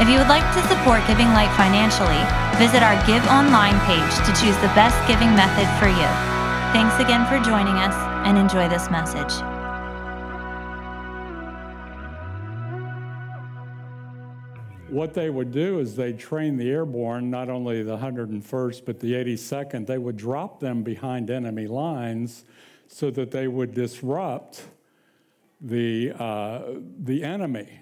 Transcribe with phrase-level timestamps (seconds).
[0.00, 2.22] If you would like to support Giving Light financially,
[2.58, 6.08] visit our Give Online page to choose the best giving method for you.
[6.72, 7.94] Thanks again for joining us
[8.26, 9.32] and enjoy this message.
[14.88, 19.12] What they would do is they'd train the airborne, not only the 101st, but the
[19.12, 19.86] 82nd.
[19.86, 22.44] They would drop them behind enemy lines
[22.88, 24.64] so that they would disrupt
[25.60, 26.62] the, uh,
[27.04, 27.80] the enemy.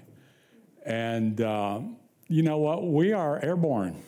[0.84, 1.80] And uh,
[2.30, 2.86] you know what?
[2.86, 4.02] We are airborne.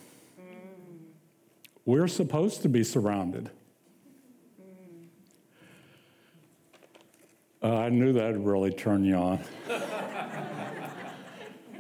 [1.85, 3.51] We're supposed to be surrounded.
[7.61, 9.41] Uh, I knew that'd really turn you on.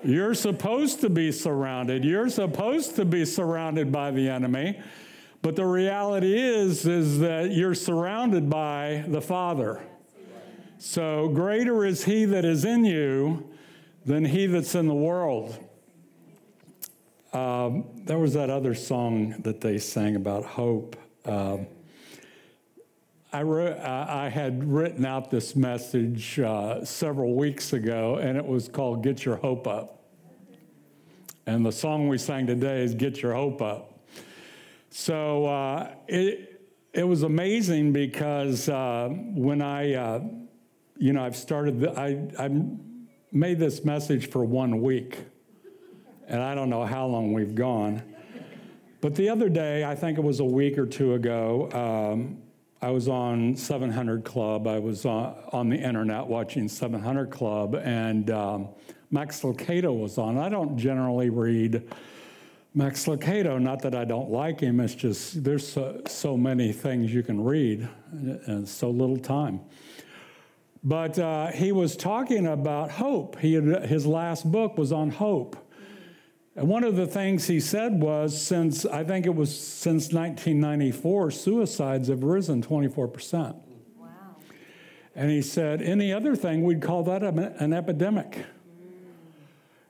[0.04, 2.04] You're supposed to be surrounded.
[2.04, 4.80] You're supposed to be surrounded by the enemy.
[5.42, 9.80] But the reality is is that you're surrounded by the Father.
[10.78, 13.48] So greater is he that is in you
[14.04, 15.58] than he that's in the world.
[17.32, 20.96] Um, there was that other song that they sang about hope.
[21.24, 21.66] Um,
[23.32, 28.68] I, wrote, I, had written out this message uh, several weeks ago, and it was
[28.68, 30.02] called Get Your Hope Up.
[31.46, 33.98] And the song we sang today is Get Your Hope Up.
[34.90, 40.20] So uh, it, it was amazing because uh, when I, uh,
[40.98, 42.50] you know, I've started, the, I, I
[43.32, 45.18] made this message for one week,
[46.32, 48.02] and I don't know how long we've gone.
[49.02, 52.38] But the other day, I think it was a week or two ago, um,
[52.80, 54.66] I was on 700 Club.
[54.66, 58.68] I was on, on the internet watching 700 Club, and um,
[59.10, 60.38] Max Lucado was on.
[60.38, 61.88] I don't generally read
[62.74, 67.12] Max Lucado, not that I don't like him, it's just there's so, so many things
[67.12, 69.60] you can read and so little time.
[70.82, 73.38] But uh, he was talking about hope.
[73.38, 75.56] He had, his last book was on hope.
[76.54, 81.30] And one of the things he said was since, I think it was since 1994,
[81.30, 83.56] suicides have risen 24%.
[83.96, 84.08] Wow.
[85.14, 88.44] And he said, any other thing, we'd call that an epidemic.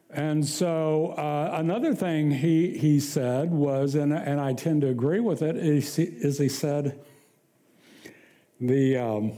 [0.09, 5.21] And so uh, another thing he, he said was, and, and I tend to agree
[5.21, 7.01] with it, is he, is he said,
[8.61, 9.33] the, um,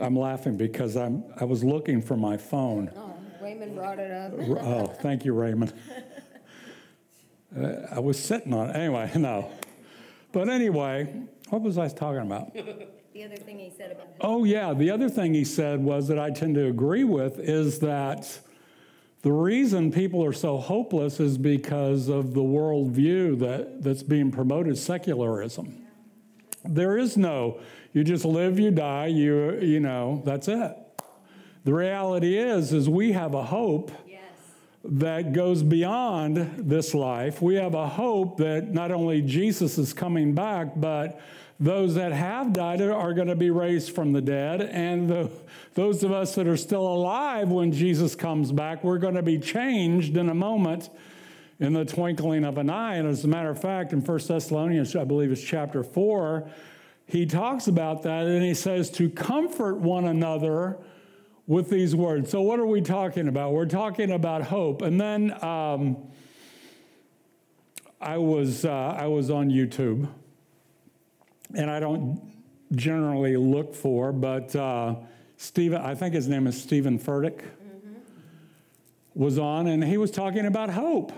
[0.00, 2.90] I'm laughing because I'm, I was looking for my phone.
[2.96, 4.32] Oh, Raymond brought it up.
[4.62, 5.72] oh, thank you, Raymond.
[7.56, 8.76] Uh, I was sitting on it.
[8.76, 9.50] Anyway, no.
[10.32, 11.12] But anyway,
[11.48, 12.54] what was I talking about?
[13.14, 14.72] The other thing he said about Oh, yeah.
[14.74, 18.38] The other thing he said was that I tend to agree with is that
[19.22, 24.78] the reason people are so hopeless is because of the worldview that, that's being promoted
[24.78, 25.84] secularism.
[26.64, 27.58] There is no,
[27.92, 30.76] you just live, you die, you, you know, that's it.
[31.64, 33.90] The reality is, is we have a hope
[34.84, 37.42] that goes beyond this life.
[37.42, 41.20] We have a hope that not only Jesus is coming back, but
[41.60, 44.62] those that have died are going to be raised from the dead.
[44.62, 45.30] And the,
[45.74, 49.38] those of us that are still alive when Jesus comes back, we're going to be
[49.38, 50.88] changed in a moment
[51.58, 52.94] in the twinkling of an eye.
[52.94, 56.48] And as a matter of fact, in 1 Thessalonians, I believe it's chapter 4,
[57.06, 60.78] he talks about that and he says to comfort one another
[61.48, 62.30] with these words.
[62.30, 63.52] So, what are we talking about?
[63.52, 64.82] We're talking about hope.
[64.82, 65.96] And then um,
[68.00, 70.08] I, was, uh, I was on YouTube,
[71.54, 72.20] and I don't
[72.72, 74.94] generally look for, but uh,
[75.38, 77.94] Steven, I think his name is Steven Furtick, mm-hmm.
[79.14, 81.12] was on, and he was talking about hope.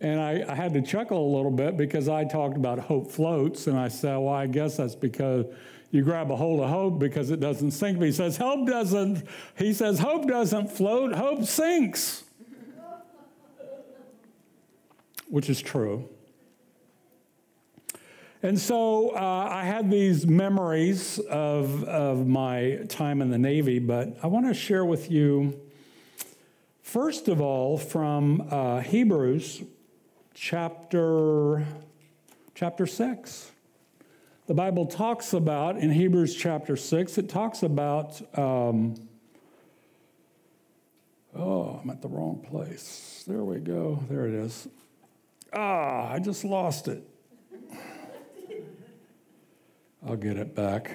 [0.00, 3.68] And I, I, had to chuckle a little bit because I talked about hope floats,
[3.68, 5.46] and I said, well, I guess that's because
[5.92, 7.98] you grab a hold of hope because it doesn't sink.
[7.98, 9.24] But he says hope doesn't,
[9.56, 12.24] he says hope doesn't float, hope sinks.
[15.28, 16.08] Which is true.
[18.42, 24.16] And so uh, I had these memories of, of my time in the Navy, but
[24.22, 25.60] I want to share with you,
[26.82, 29.62] first of all, from uh, Hebrews
[30.34, 31.66] chapter,
[32.54, 33.51] chapter 6
[34.46, 38.94] the Bible talks about in Hebrews chapter 6, it talks about, um,
[41.34, 43.24] oh, I'm at the wrong place.
[43.26, 44.02] There we go.
[44.10, 44.68] There it is.
[45.52, 47.04] Ah, I just lost it.
[50.04, 50.90] I'll get it back.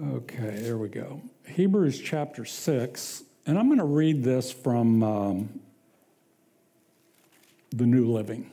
[0.00, 1.22] Okay, there we go.
[1.46, 5.60] Hebrews chapter 6, and I'm going to read this from um,
[7.76, 8.50] the New Living.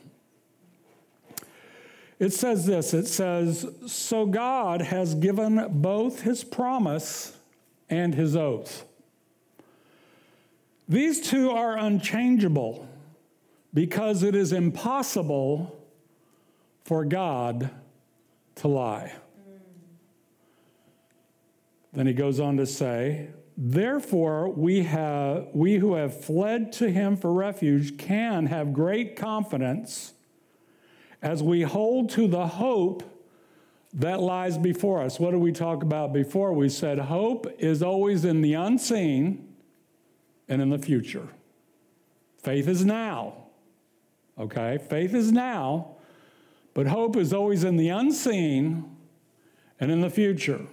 [2.18, 7.36] It says this it says, So God has given both his promise
[7.90, 8.84] and his oath.
[10.88, 12.88] These two are unchangeable
[13.72, 15.76] because it is impossible
[16.84, 17.70] for God
[18.56, 19.12] to lie.
[21.92, 27.16] Then he goes on to say, Therefore, we, have, we who have fled to him
[27.16, 30.12] for refuge can have great confidence
[31.22, 33.02] as we hold to the hope
[33.94, 35.20] that lies before us.
[35.20, 36.52] What did we talk about before?
[36.52, 39.54] We said hope is always in the unseen
[40.48, 41.28] and in the future.
[42.42, 43.34] Faith is now.
[44.38, 44.78] Okay?
[44.78, 45.96] Faith is now,
[46.74, 48.96] but hope is always in the unseen
[49.78, 50.66] and in the future.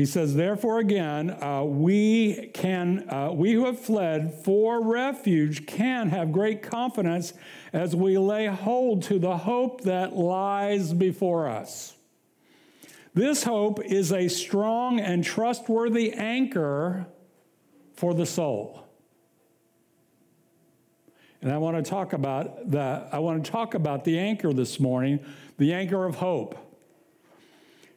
[0.00, 6.08] He says, therefore, again, uh, we can, uh, we who have fled for refuge can
[6.08, 7.34] have great confidence
[7.74, 11.94] as we lay hold to the hope that lies before us.
[13.12, 17.06] This hope is a strong and trustworthy anchor
[17.92, 18.88] for the soul.
[21.42, 23.10] And I want to talk about that.
[23.12, 25.20] I want to talk about the anchor this morning,
[25.58, 26.69] the anchor of hope.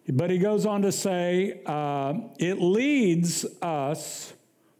[0.09, 4.33] But he goes on to say, uh, it leads us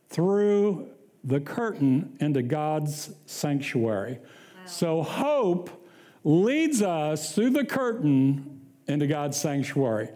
[0.09, 0.89] through
[1.23, 4.19] the curtain into God's sanctuary.
[4.19, 4.65] Wow.
[4.65, 5.69] So hope
[6.23, 10.09] leads us through the curtain into God's sanctuary.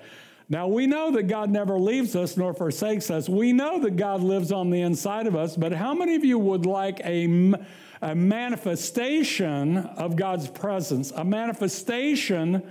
[0.49, 3.27] Now, we know that God never leaves us nor forsakes us.
[3.27, 6.39] We know that God lives on the inside of us, but how many of you
[6.39, 7.53] would like a,
[8.01, 12.63] a manifestation of God's presence, a manifestation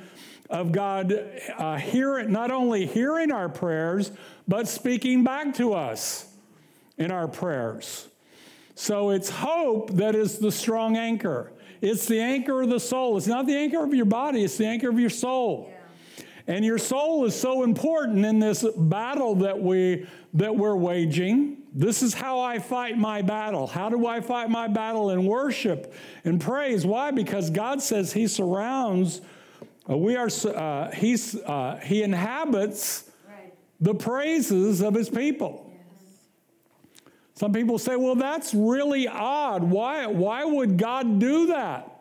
[0.49, 1.13] of God
[1.59, 4.13] uh, hearing, not only hearing our prayers,
[4.47, 6.27] but speaking back to us
[6.99, 8.09] in our prayers.
[8.75, 11.53] So it's hope that is the strong anchor.
[11.81, 13.17] It's the anchor of the soul.
[13.17, 15.73] It's not the anchor of your body, it's the anchor of your soul.
[16.49, 21.57] And your soul is so important in this battle that we that we're waging.
[21.73, 23.67] This is how I fight my battle.
[23.67, 25.93] How do I fight my battle in worship
[26.25, 26.87] and praise?
[26.87, 27.11] Why?
[27.11, 29.23] Because God says he surrounds
[29.89, 33.55] uh, we are, uh, he's, uh, he inhabits right.
[33.81, 35.71] the praises of his people.
[35.73, 36.15] Yes.
[37.35, 39.63] Some people say, well, that's really odd.
[39.63, 41.93] Why, why would God do that?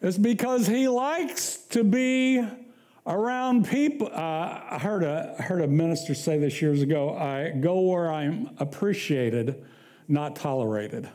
[0.00, 2.44] It's because he likes to be
[3.06, 4.08] around people.
[4.08, 8.50] Uh, I heard a, heard a minister say this years ago I go where I'm
[8.58, 9.64] appreciated,
[10.08, 11.08] not tolerated.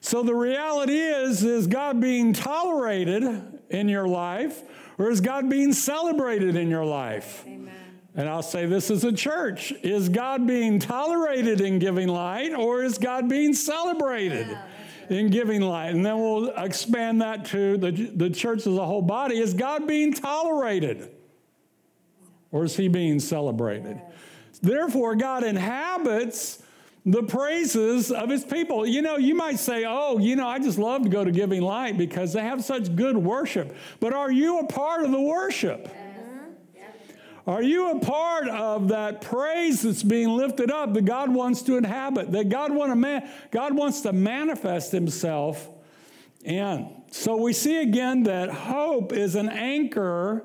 [0.00, 4.62] So the reality is, is God being tolerated in your life,
[4.96, 7.44] or is God being celebrated in your life?
[7.46, 7.74] Amen.
[8.14, 12.82] And I'll say this as a church Is God being tolerated in giving light, or
[12.82, 14.48] is God being celebrated?
[14.48, 14.64] Yeah,
[15.10, 15.94] in giving light.
[15.94, 19.38] And then we'll expand that to the, the church as a whole body.
[19.38, 21.10] Is God being tolerated?
[22.50, 24.00] Or is he being celebrated?
[24.62, 26.62] Therefore, God inhabits
[27.08, 28.86] the praises of his people.
[28.86, 31.62] You know, you might say, oh, you know, I just love to go to Giving
[31.62, 33.74] Light because they have such good worship.
[33.98, 35.88] But are you a part of the worship?
[37.46, 41.78] Are you a part of that praise that's being lifted up that God wants to
[41.78, 45.66] inhabit, that God, want to man, God wants to manifest himself
[46.44, 46.94] in?
[47.10, 50.44] So we see again that hope is an anchor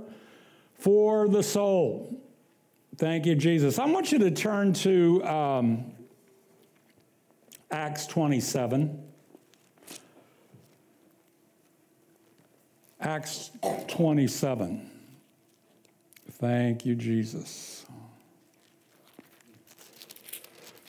[0.80, 2.22] for the soul.
[2.96, 3.80] Thank you, Jesus.
[3.80, 5.93] I want you to turn to um,
[7.74, 9.04] Acts 27.
[13.02, 13.50] Acts
[13.88, 14.92] 27.
[16.34, 17.84] Thank you, Jesus.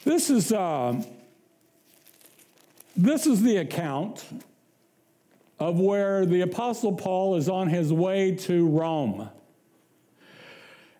[0.03, 1.01] This is, uh,
[2.95, 4.23] this is the account
[5.59, 9.27] of where the Apostle Paul is on his way to Rome.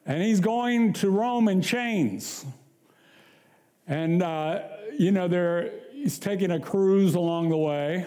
[0.08, 2.44] And he's going to Rome in chains.
[3.88, 4.64] And uh,
[4.98, 8.06] you know, they're, he's taking a cruise along the way.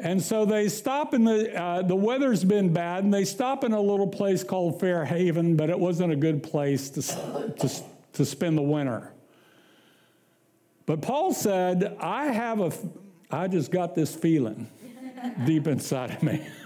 [0.00, 3.72] And so they stop in the, uh, the weather's been bad, and they stop in
[3.72, 7.70] a little place called Fair Haven, but it wasn't a good place to, to,
[8.12, 9.12] to spend the winter.
[10.86, 12.72] But Paul said, I have a,
[13.30, 14.68] I just got this feeling
[15.44, 16.46] deep inside of me.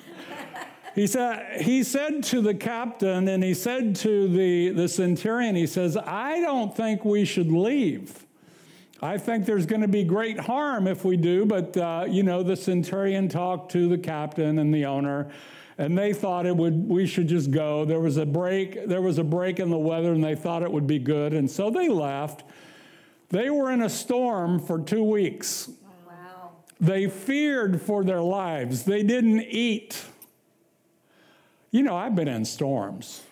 [0.95, 5.67] He said, he said to the captain and he said to the, the centurion, he
[5.67, 8.27] says, I don't think we should leave
[9.03, 12.45] I think there's going to be great harm if we do, but uh, you know,
[12.45, 15.29] the centurion talked to the captain and the owner,
[15.77, 16.89] and they thought it would.
[16.89, 17.85] We should just go.
[17.85, 18.87] There was a break.
[18.87, 21.51] There was a break in the weather, and they thought it would be good, and
[21.51, 22.45] so they left.
[23.31, 25.69] They were in a storm for two weeks.
[26.07, 26.51] Wow.
[26.79, 28.85] They feared for their lives.
[28.85, 30.01] They didn't eat.
[31.73, 33.23] You know, I've been in storms,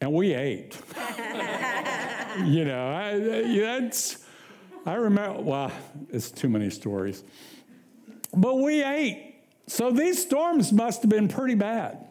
[0.00, 0.76] and we ate.
[2.44, 3.18] you know, I,
[3.58, 4.21] that's
[4.84, 5.72] I remember, well,
[6.10, 7.22] it's too many stories.
[8.34, 9.34] But we ate.
[9.66, 12.04] So these storms must have been pretty bad.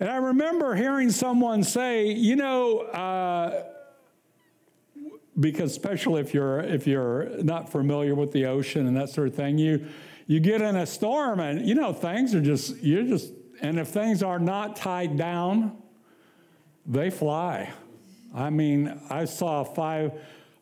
[0.00, 3.64] And I remember hearing someone say, you know, uh,
[5.38, 9.34] because especially if you're if you're not familiar with the ocean and that sort of
[9.34, 9.86] thing, you
[10.26, 13.32] you get in a storm and you know things are just you're just
[13.62, 15.76] and if things are not tied down,
[16.84, 17.72] they fly.
[18.34, 20.12] I mean, I saw five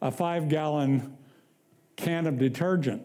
[0.05, 1.17] a five gallon
[1.97, 3.03] can of detergent,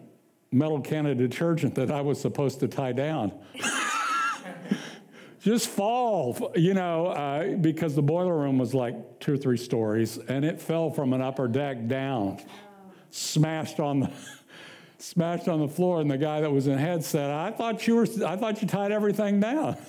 [0.52, 3.32] metal can of detergent that I was supposed to tie down.
[5.40, 10.18] Just fall, you know, uh, because the boiler room was like two or three stories,
[10.18, 12.38] and it fell from an upper deck down,
[13.10, 14.12] smashed on the
[14.98, 16.02] smashed on the floor.
[16.02, 18.68] And the guy that was in head said, "I thought you were, I thought you
[18.68, 19.76] tied everything down."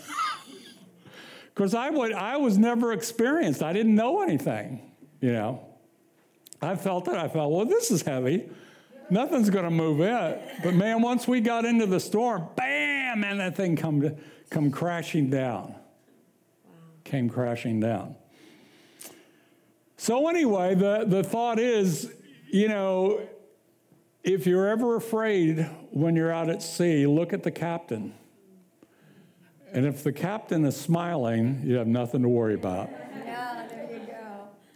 [1.53, 3.61] Because I would, I was never experienced.
[3.61, 4.89] I didn't know anything,
[5.19, 5.70] you know.
[6.61, 7.15] I felt it.
[7.15, 8.49] I felt, well, this is heavy.
[9.09, 10.41] Nothing's going to move it.
[10.63, 14.15] But man, once we got into the storm, bam, and that thing come to,
[14.49, 15.75] come crashing down.
[17.03, 18.15] Came crashing down.
[19.97, 22.13] So anyway, the, the thought is,
[22.51, 23.21] you know,
[24.23, 28.13] if you're ever afraid when you're out at sea, look at the captain.
[29.73, 32.89] And if the captain is smiling, you have nothing to worry about.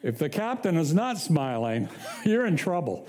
[0.05, 1.89] If the captain is not smiling,
[2.25, 3.07] you're in trouble.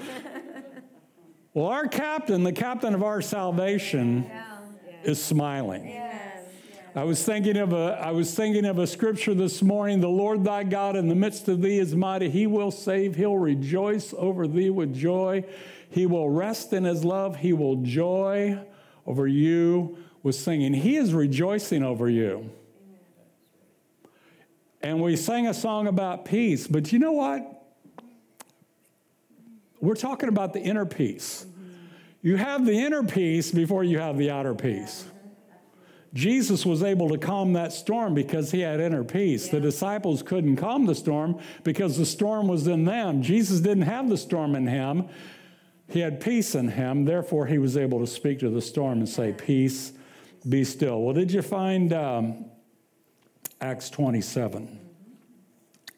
[1.52, 4.56] Well, our captain, the captain of our salvation, yeah.
[5.04, 5.88] is smiling.
[5.88, 6.46] Yes.
[6.94, 10.42] I was thinking of a I was thinking of a scripture this morning, the Lord
[10.42, 14.48] thy God in the midst of thee is mighty, he will save, he'll rejoice over
[14.48, 15.44] thee with joy.
[15.90, 18.58] He will rest in his love, he will joy
[19.04, 20.72] over you with singing.
[20.72, 22.50] He is rejoicing over you.
[24.86, 27.64] And we sang a song about peace, but you know what?
[29.80, 31.44] We're talking about the inner peace.
[32.22, 35.04] You have the inner peace before you have the outer peace.
[36.14, 39.48] Jesus was able to calm that storm because he had inner peace.
[39.48, 43.22] The disciples couldn't calm the storm because the storm was in them.
[43.22, 45.08] Jesus didn't have the storm in him,
[45.88, 47.06] he had peace in him.
[47.06, 49.94] Therefore, he was able to speak to the storm and say, Peace,
[50.48, 51.02] be still.
[51.02, 52.50] Well, did you find um,
[53.60, 54.75] Acts 27.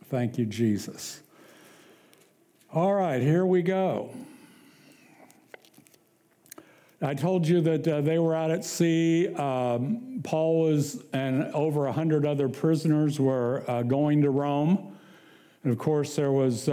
[0.09, 1.21] Thank you, Jesus.
[2.73, 4.11] All right, here we go.
[7.03, 9.29] I told you that uh, they were out at sea.
[9.35, 14.97] Um, Paul was and over a hundred other prisoners were uh, going to Rome.
[15.63, 16.73] And of course, there was uh,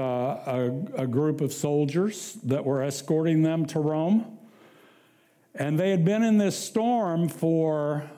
[0.98, 4.38] a, a group of soldiers that were escorting them to Rome.
[5.54, 8.10] And they had been in this storm for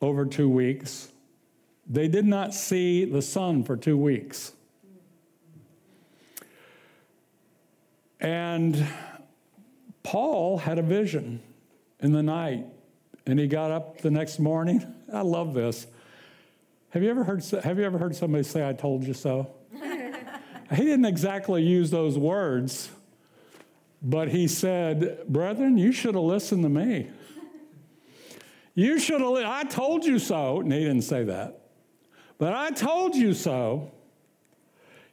[0.00, 1.08] over two weeks.
[1.86, 4.53] They did not see the sun for two weeks.
[8.24, 8.88] And
[10.02, 11.42] Paul had a vision
[12.00, 12.64] in the night,
[13.26, 14.82] and he got up the next morning.
[15.12, 15.86] I love this.
[16.88, 19.54] Have you ever heard, have you ever heard somebody say, I told you so?
[19.74, 22.88] he didn't exactly use those words,
[24.00, 27.10] but he said, Brethren, you should have listened to me.
[28.74, 30.60] You should have, I told you so.
[30.60, 31.60] And he didn't say that.
[32.38, 33.92] But I told you so.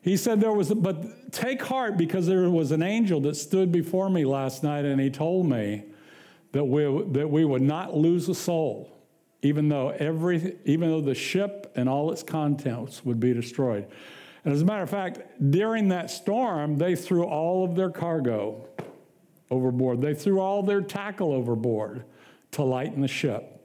[0.02, 4.10] He said there was, but take heart because there was an angel that stood before
[4.10, 5.84] me last night and he told me
[6.54, 8.92] that we, that we would not lose a soul,
[9.42, 13.88] even though every, even though the ship and all its contents would be destroyed.
[14.44, 15.20] And as a matter of fact,
[15.52, 18.68] during that storm, they threw all of their cargo
[19.52, 20.02] overboard.
[20.02, 22.06] They threw all their tackle overboard
[22.52, 23.61] to lighten the ship.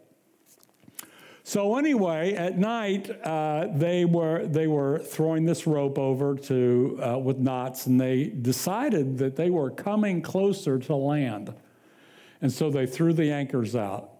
[1.49, 7.19] So anyway, at night uh, they were they were throwing this rope over to uh,
[7.19, 11.55] with knots, and they decided that they were coming closer to land,
[12.43, 14.11] and so they threw the anchors out.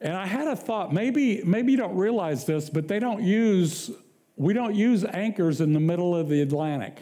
[0.00, 3.90] And I had a thought, maybe maybe you don't realize this, but they don't use
[4.36, 7.00] we don't use anchors in the middle of the Atlantic.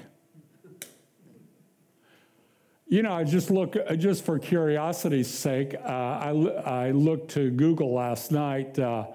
[2.86, 6.30] You know, I just look, uh, just for curiosity's sake, uh, I,
[6.66, 9.06] I looked to Google last night uh,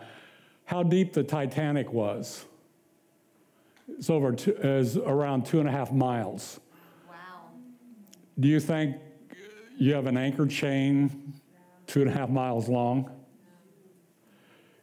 [0.66, 2.46] how deep the Titanic was.
[3.88, 6.60] It's over two, is around two and a half miles.
[7.08, 7.16] Wow.
[8.40, 8.98] Do you think
[9.78, 11.34] you have an anchor chain
[11.86, 13.12] two and a half miles long?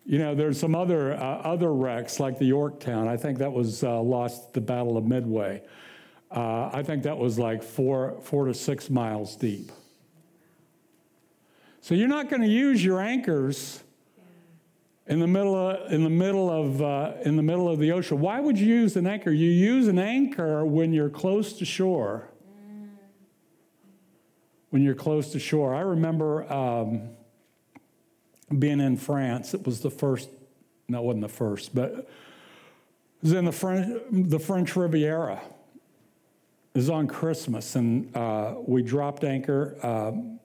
[0.05, 3.09] You know, there's some other uh, other wrecks like the Yorktown.
[3.09, 5.63] I think that was uh, lost at the Battle of Midway.
[6.31, 9.71] Uh, I think that was like four four to six miles deep.
[11.81, 13.83] So you're not going to use your anchors
[15.07, 18.21] in the middle of, in the middle of uh, in the middle of the ocean.
[18.21, 19.31] Why would you use an anchor?
[19.31, 22.29] You use an anchor when you're close to shore.
[24.71, 27.11] When you're close to shore, I remember um,
[28.59, 29.55] being in France.
[29.55, 30.29] It was the first.
[30.89, 32.09] No, it wasn't the first, but it
[33.23, 35.41] was in the French the French Riviera.
[36.77, 39.79] It was on Christmas, and uh, we dropped anchor.
[39.83, 40.39] Um,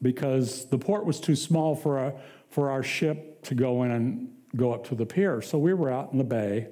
[0.00, 2.14] because the port was too small for, a,
[2.50, 5.42] for our ship to go in and go up to the pier.
[5.42, 6.68] So we were out in the bay.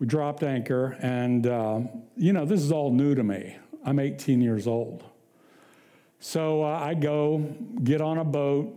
[0.00, 3.56] We dropped anchor, and um, you know, this is all new to me.
[3.84, 5.04] I'm 18 years old.
[6.18, 7.46] So uh, I go
[7.84, 8.74] get on a boat,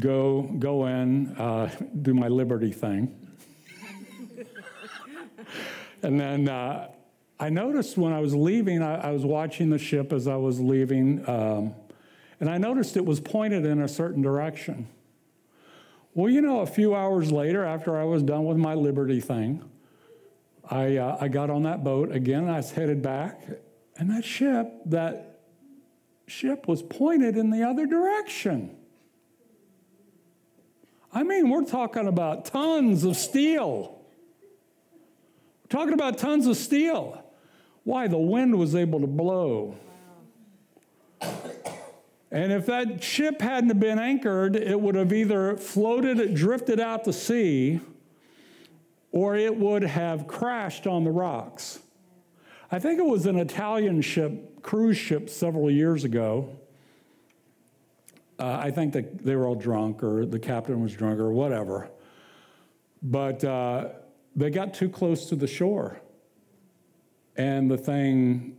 [0.00, 1.70] go go in, uh,
[2.02, 3.16] do my liberty thing,
[6.02, 6.88] and then uh,
[7.40, 10.60] I noticed when I was leaving, I, I, was watching the ship as I was
[10.60, 11.26] leaving.
[11.26, 11.74] Um,
[12.38, 14.86] and I noticed it was pointed in a certain direction.
[16.12, 19.64] Well, you know, a few hours later, after I was done with my Liberty thing,
[20.68, 22.46] I, uh, I got on that boat again.
[22.46, 23.40] I was headed back,
[23.96, 25.40] and that ship, that
[26.26, 28.76] ship was pointed in the other direction.
[31.10, 33.98] I mean, we're talking about tons of steel.
[35.62, 37.24] We're talking about tons of steel.
[37.84, 38.08] Why?
[38.08, 39.76] The wind was able to blow.
[42.32, 47.04] And if that ship hadn't been anchored, it would have either floated, it drifted out
[47.04, 47.80] to sea,
[49.10, 51.80] or it would have crashed on the rocks.
[52.70, 56.56] I think it was an Italian ship, cruise ship, several years ago.
[58.38, 61.90] Uh, I think that they were all drunk, or the captain was drunk, or whatever.
[63.02, 63.88] But uh,
[64.36, 66.00] they got too close to the shore,
[67.40, 68.54] and the thing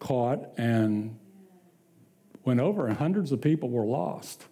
[0.00, 1.18] caught and
[2.42, 4.46] went over, and hundreds of people were lost.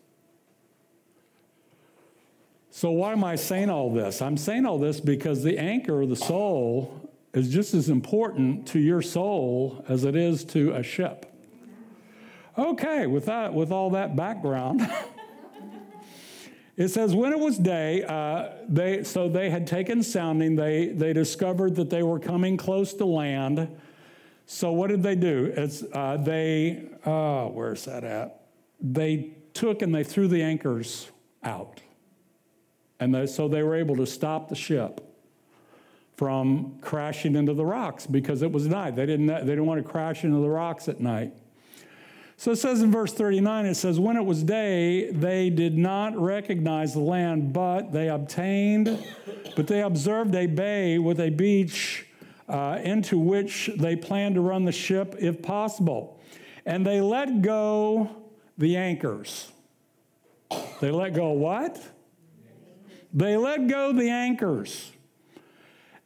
[2.71, 4.21] So, why am I saying all this?
[4.21, 8.79] I'm saying all this because the anchor of the soul is just as important to
[8.79, 11.25] your soul as it is to a ship.
[12.59, 14.87] Okay, with that, with all that background,
[16.77, 20.57] it says when it was day, uh, they so they had taken sounding.
[20.57, 23.69] They they discovered that they were coming close to land.
[24.53, 25.53] So what did they do?
[25.57, 28.47] It's, uh, they, uh, where's that at?
[28.81, 31.09] They took and they threw the anchors
[31.45, 31.81] out.
[32.99, 35.01] And they, so they were able to stop the ship
[36.17, 38.97] from crashing into the rocks because it was night.
[38.97, 41.33] They didn't, they didn't want to crash into the rocks at night.
[42.41, 46.17] So it says in verse 39, it says, When it was day, they did not
[46.17, 49.05] recognize the land, but they obtained,
[49.57, 52.07] but they observed a bay with a beach
[52.49, 56.19] uh, into which they planned to run the ship if possible.
[56.65, 58.09] And they let go
[58.57, 59.53] the anchors.
[60.81, 61.79] They let go what?
[63.13, 64.93] They let go the anchors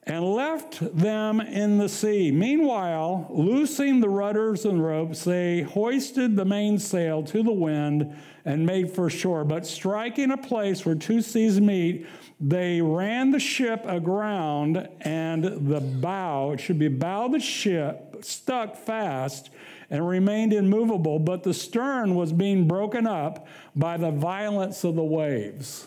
[0.07, 2.31] and left them in the sea.
[2.31, 8.15] Meanwhile, loosing the rudders and ropes, they hoisted the mainsail to the wind
[8.45, 9.45] and made for shore.
[9.45, 12.07] But striking a place where two seas meet,
[12.39, 18.77] they ran the ship aground, and the bow, it should be bow the ship, stuck
[18.77, 19.49] fast
[19.91, 25.05] and remained immovable, but the stern was being broken up by the violence of the
[25.05, 25.87] waves.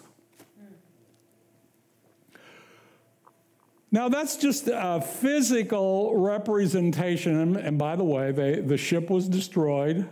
[3.98, 7.56] Now, that's just a physical representation.
[7.56, 10.08] And by the way, they, the ship was destroyed.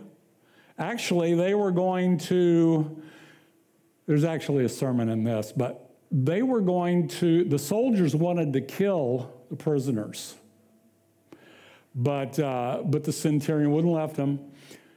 [0.76, 3.00] Actually, they were going to,
[4.06, 8.60] there's actually a sermon in this, but they were going to, the soldiers wanted to
[8.60, 10.34] kill the prisoners.
[11.94, 14.50] But, uh, but the centurion wouldn't let them.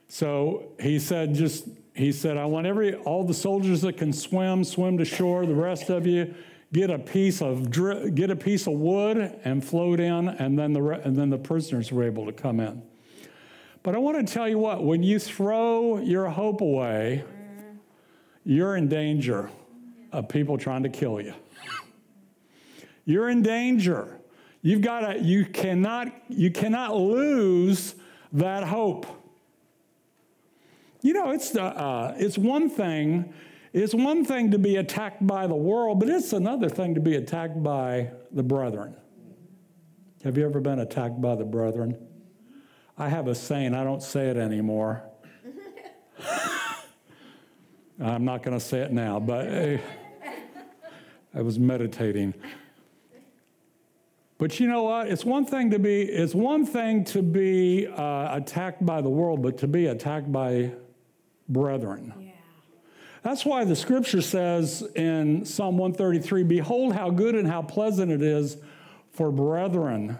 [0.08, 4.64] So he said, just, he said, I want every, all the soldiers that can swim,
[4.64, 5.46] swim to shore.
[5.46, 6.34] The rest of you,
[6.72, 7.72] get a piece of,
[8.16, 11.92] get a piece of wood and float in, and then the, and then the prisoners
[11.92, 12.82] were able to come in.
[13.82, 17.24] But I want to tell you what, when you throw your hope away,
[18.44, 19.50] you're in danger
[20.12, 21.34] of people trying to kill you.
[23.06, 24.20] You're in danger.
[24.62, 27.96] You've got to, you cannot, you cannot lose
[28.34, 29.08] that hope.
[31.02, 33.34] You know, it's, the, uh, it's one thing,
[33.74, 37.16] it's one thing to be attacked by the world, but it's another thing to be
[37.16, 38.96] attacked by the brethren.
[40.24, 41.98] Have you ever been attacked by the brethren?
[42.98, 45.04] I have a saying, I don't say it anymore.
[48.02, 49.78] I'm not going to say it now, but uh,
[51.34, 52.34] I was meditating.
[54.38, 55.08] But you know what?
[55.08, 59.42] It's one thing to be it's one thing to be uh, attacked by the world,
[59.42, 60.72] but to be attacked by
[61.50, 62.14] brethren.
[62.18, 62.29] Yeah.
[63.24, 68.22] That's why the scripture says in Psalm 133, "Behold how good and how pleasant it
[68.22, 68.58] is
[69.12, 70.18] for brethren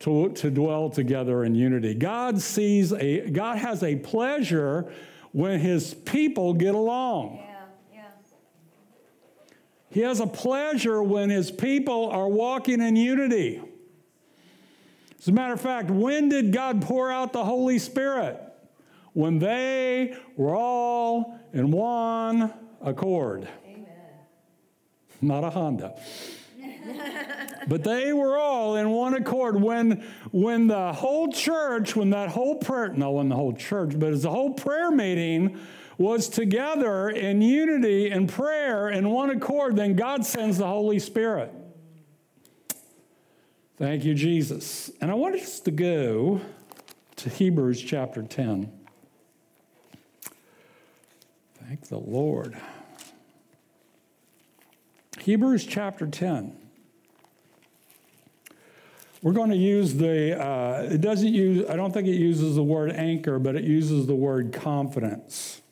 [0.00, 4.90] to, to dwell together in unity." God sees a God has a pleasure
[5.32, 7.36] when his people get along.
[7.36, 8.00] Yeah, yeah.
[9.90, 13.60] He has a pleasure when his people are walking in unity.
[15.18, 18.40] As a matter of fact, when did God pour out the Holy Spirit?
[19.12, 23.48] When they were all in one accord.
[23.66, 23.86] Amen.
[25.20, 25.94] Not a Honda.
[27.68, 32.56] but they were all in one accord when when the whole church when that whole
[32.56, 35.58] prayer no when the whole church but as the whole prayer meeting
[36.00, 41.52] was together in unity and prayer in one accord, then God sends the Holy Spirit.
[43.76, 44.90] Thank you, Jesus.
[45.02, 46.40] And I want us to go
[47.16, 48.79] to Hebrews chapter 10.
[51.70, 52.56] Thank the Lord.
[55.20, 56.56] Hebrews chapter 10.
[59.22, 62.62] We're going to use the, uh, it doesn't use, I don't think it uses the
[62.64, 65.62] word anchor, but it uses the word confidence.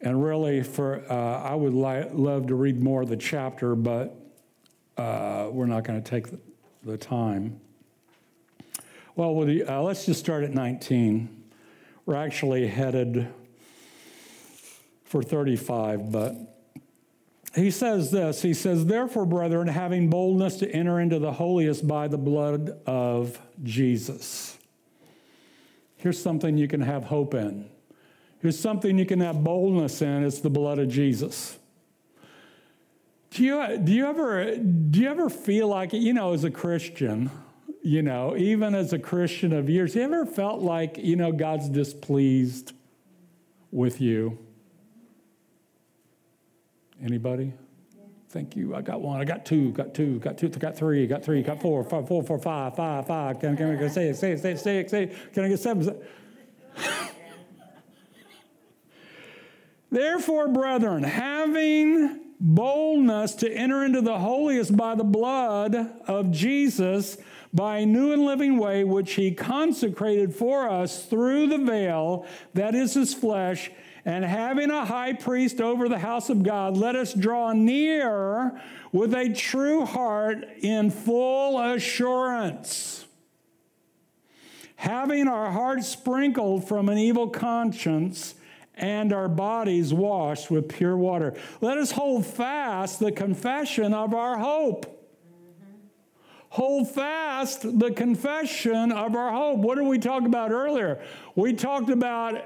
[0.00, 4.14] And really, for uh, I would li- love to read more of the chapter, but
[4.98, 6.38] uh, we're not going to take the,
[6.84, 7.60] the, time.
[9.16, 11.42] Well, uh, let's just start at 19.
[12.06, 13.26] We're actually headed
[15.10, 16.36] for 35, but
[17.54, 22.06] he says this He says, Therefore, brethren, having boldness to enter into the holiest by
[22.06, 24.56] the blood of Jesus.
[25.96, 27.68] Here's something you can have hope in.
[28.38, 31.58] Here's something you can have boldness in it's the blood of Jesus.
[33.32, 37.32] Do you, do you ever do you ever feel like you know as a Christian,
[37.82, 41.68] you know, even as a Christian of years, you ever felt like, you know, God's
[41.68, 42.72] displeased
[43.72, 44.38] with you?
[47.02, 47.52] Anybody?
[48.30, 48.74] Thank you.
[48.76, 49.20] I got one.
[49.20, 49.72] I got two.
[49.72, 50.20] Got two.
[50.20, 50.48] Got two.
[50.48, 51.06] Got three.
[51.06, 51.42] Got three.
[51.42, 51.82] Got four.
[51.82, 52.06] Five.
[52.06, 52.22] Four.
[52.22, 52.38] Four.
[52.38, 52.76] Five.
[52.76, 53.06] Five.
[53.06, 53.40] Five.
[53.40, 53.92] Can, can I get it.
[53.92, 54.38] Say it.
[54.60, 55.32] Say it.
[55.32, 55.96] Can I get seven?
[59.90, 65.74] Therefore, brethren, having boldness to enter into the holiest by the blood
[66.06, 67.18] of Jesus,
[67.52, 72.76] by a new and living way which he consecrated for us through the veil, that
[72.76, 73.70] is his flesh,
[74.04, 78.60] and having a high priest over the house of God, let us draw near
[78.92, 83.06] with a true heart in full assurance.
[84.76, 88.34] Having our hearts sprinkled from an evil conscience
[88.74, 91.34] and our bodies washed with pure water.
[91.60, 94.86] Let us hold fast the confession of our hope.
[94.86, 95.76] Mm-hmm.
[96.48, 99.58] Hold fast the confession of our hope.
[99.58, 101.02] What did we talk about earlier?
[101.34, 102.42] We talked about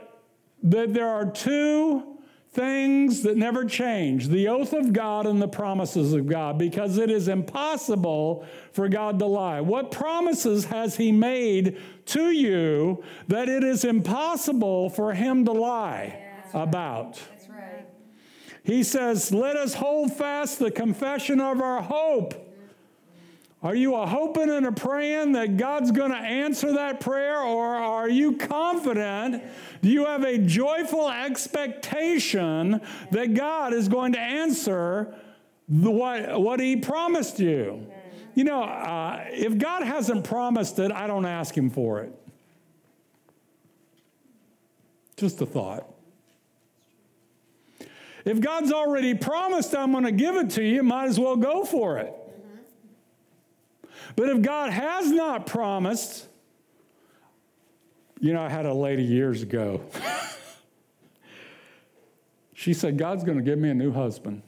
[0.65, 2.15] that there are two
[2.51, 7.11] things that never change the oath of God and the promises of God, because it
[7.11, 9.61] is impossible for God to lie.
[9.61, 16.17] What promises has He made to you that it is impossible for Him to lie
[16.55, 17.21] yeah, about?
[17.49, 17.87] Right.
[18.63, 22.44] He says, Let us hold fast the confession of our hope.
[23.65, 27.75] Are you a hoping and a praying that God's going to answer that prayer, or
[27.75, 29.43] are you confident?
[29.81, 35.15] Do you have a joyful expectation that God is going to answer
[35.67, 37.87] the, what, what He promised you?
[38.35, 42.13] You know, uh, if God hasn't promised it, I don't ask Him for it.
[45.17, 45.91] Just a thought.
[48.27, 51.65] If God's already promised I'm going to give it to you, might as well go
[51.65, 52.13] for it.
[54.17, 56.27] But if God has not promised,
[58.21, 59.83] you know, I had a lady years ago.
[62.55, 64.43] she said, God's going to give me a new husband.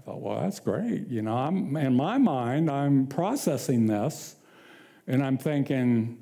[0.00, 1.08] I thought, well, that's great.
[1.08, 4.34] You know, I'm, in my mind, I'm processing this
[5.06, 6.16] and I'm thinking,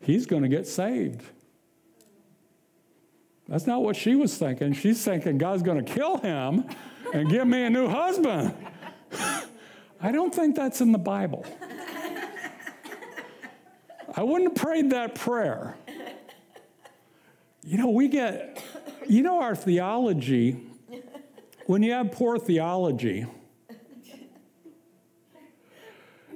[0.00, 1.22] he's going to get saved.
[3.46, 4.72] That's not what she was thinking.
[4.72, 6.64] She's thinking God's going to kill him
[7.12, 8.54] and give me a new husband.
[10.00, 11.44] I don't think that's in the Bible.
[14.14, 15.76] I wouldn't have prayed that prayer.
[17.62, 18.62] You know, we get,
[19.06, 20.56] you know, our theology,
[21.66, 23.26] when you have poor theology,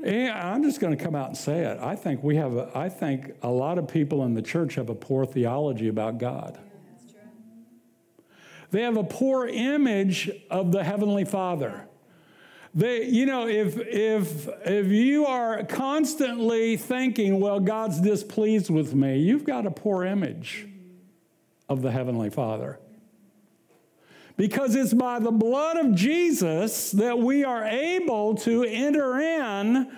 [0.03, 1.79] And I'm just going to come out and say it.
[1.79, 2.57] I think we have.
[2.57, 6.19] A, I think a lot of people in the church have a poor theology about
[6.19, 6.59] God.
[8.73, 11.87] They have a poor image of the heavenly Father.
[12.75, 19.19] They, you know, if if if you are constantly thinking, "Well, God's displeased with me,"
[19.19, 20.67] you've got a poor image
[21.69, 22.79] of the heavenly Father.
[24.39, 29.93] Because it's by the blood of Jesus that we are able to enter in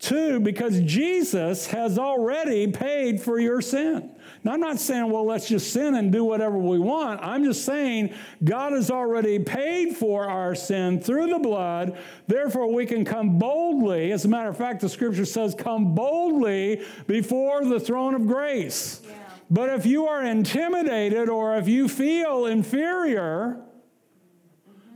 [0.00, 4.13] to, because Jesus has already paid for your sin.
[4.44, 7.20] Now, I'm not saying, well, let's just sin and do whatever we want.
[7.22, 11.96] I'm just saying God has already paid for our sin through the blood.
[12.26, 14.12] Therefore, we can come boldly.
[14.12, 19.00] As a matter of fact, the scripture says, come boldly before the throne of grace.
[19.02, 19.12] Yeah.
[19.50, 23.63] But if you are intimidated or if you feel inferior,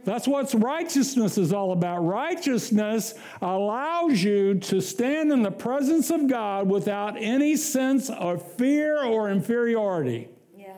[0.08, 1.98] that's what righteousness is all about.
[1.98, 9.04] Righteousness allows you to stand in the presence of God without any sense of fear
[9.04, 10.28] or inferiority.
[10.56, 10.72] Yeah.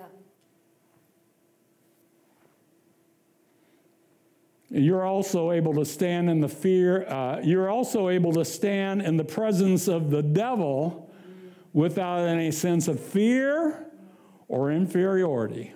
[4.69, 9.17] You're also able to stand in the fear, uh, you're also able to stand in
[9.17, 11.09] the presence of the devil
[11.73, 13.87] without any sense of fear
[14.49, 15.73] or inferiority.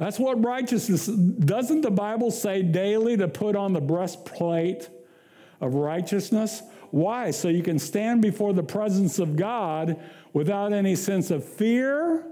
[0.00, 4.88] That's what righteousness doesn't the Bible say daily to put on the breastplate
[5.60, 6.62] of righteousness?
[6.90, 7.32] Why?
[7.32, 12.24] So you can stand before the presence of God without any sense of fear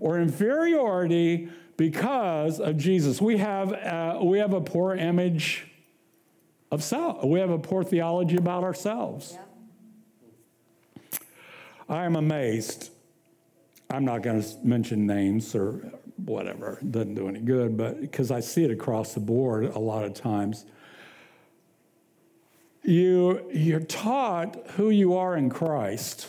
[0.00, 3.22] or inferiority because of Jesus.
[3.22, 5.68] We have, uh, we have a poor image
[6.72, 9.38] of self, we have a poor theology about ourselves.
[11.12, 11.18] Yeah.
[11.88, 12.90] I am amazed.
[13.90, 18.40] I'm not going to mention names or whatever, doesn't do any good, but because I
[18.40, 20.64] see it across the board a lot of times.
[22.82, 26.26] You, you're taught who you are in Christ,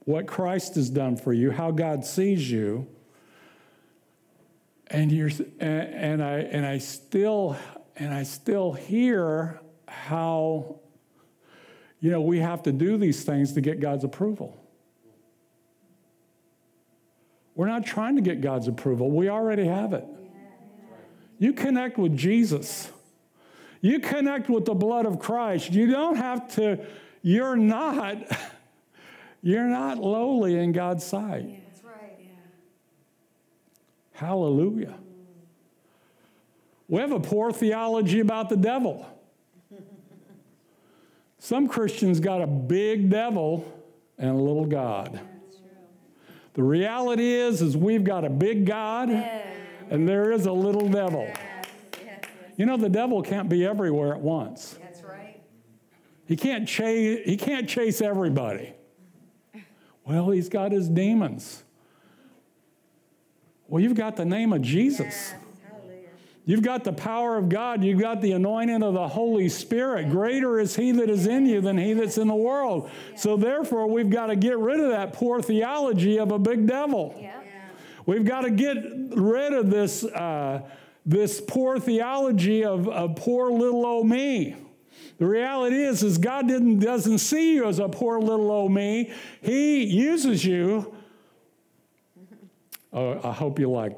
[0.00, 2.88] what Christ has done for you, how God sees you.
[4.88, 7.56] And you're and, I and I still
[7.96, 10.78] and I still hear how
[11.98, 14.65] you know we have to do these things to get God's approval.
[17.56, 20.04] We're not trying to get God's approval, we already have it.
[21.38, 22.90] You connect with Jesus.
[23.80, 25.72] You connect with the blood of Christ.
[25.72, 26.78] You don't have to,
[27.22, 28.16] you're not,
[29.42, 31.44] you're not lowly in God's sight.
[31.46, 32.16] Yeah, that's right.
[32.18, 32.28] Yeah.
[34.14, 34.94] Hallelujah.
[36.88, 39.06] We have a poor theology about the devil.
[41.38, 43.72] Some Christians got a big devil
[44.18, 45.20] and a little God.
[46.56, 51.30] The reality is, is we've got a big God and there is a little devil.
[52.56, 54.78] You know, the devil can't be everywhere at once.
[54.80, 55.38] That's right.
[56.26, 58.72] He can't chase, he can't chase everybody.
[60.06, 61.62] Well, he's got his demons.
[63.68, 65.34] Well, you've got the name of Jesus.
[66.48, 67.82] You've got the power of God.
[67.82, 70.10] You've got the anointing of the Holy Spirit.
[70.10, 72.88] Greater is He that is in you than He that's in the world.
[73.16, 77.16] So, therefore, we've got to get rid of that poor theology of a big devil.
[77.20, 77.40] Yeah.
[78.06, 78.76] We've got to get
[79.16, 80.62] rid of this, uh,
[81.04, 84.54] this poor theology of, of poor little old me.
[85.18, 89.12] The reality is, is God didn't, doesn't see you as a poor little old me.
[89.42, 90.94] He uses you.
[92.92, 93.94] Oh, I hope you like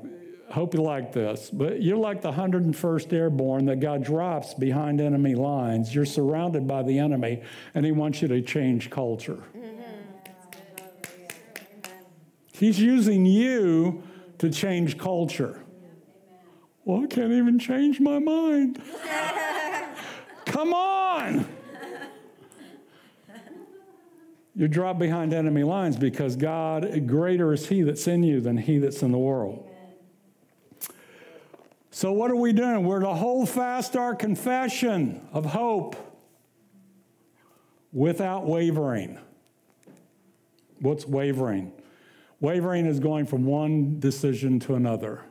[0.51, 5.35] hope you like this, but you're like the 101st Airborne that God drops behind enemy
[5.35, 5.95] lines.
[5.95, 7.43] You're surrounded by the enemy,
[7.75, 9.43] and He wants you to change culture.
[12.53, 14.03] He's using you
[14.39, 15.63] to change culture.
[16.85, 18.83] Well, I can't even change my mind.
[20.47, 21.47] Come on!
[24.57, 28.79] You drop behind enemy lines because God, greater is He that's in you than He
[28.79, 29.67] that's in the world.
[31.99, 32.85] So, what are we doing?
[32.85, 35.97] We're to hold fast our confession of hope
[37.93, 39.19] without wavering.
[40.79, 41.73] What's wavering?
[42.39, 45.23] Wavering is going from one decision to another.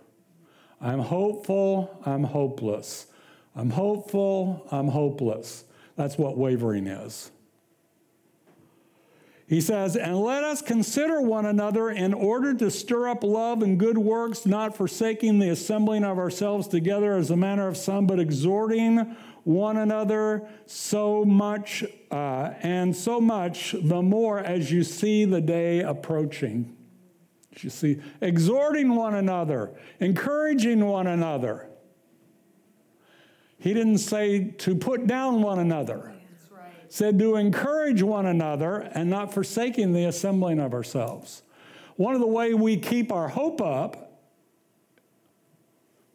[0.81, 3.07] I'm hopeful, I'm hopeless.
[3.55, 5.63] I'm hopeful, I'm hopeless.
[5.95, 7.31] That's what wavering is.
[9.47, 13.79] He says, And let us consider one another in order to stir up love and
[13.79, 18.19] good works, not forsaking the assembling of ourselves together as a manner of some, but
[18.19, 25.39] exhorting one another so much, uh, and so much the more as you see the
[25.39, 26.75] day approaching.
[27.61, 31.69] You see, exhorting one another, encouraging one another.
[33.57, 36.16] He didn't say to put down one another.
[36.89, 41.43] Said to encourage one another and not forsaking the assembling of ourselves.
[41.95, 44.21] One of the ways we keep our hope up,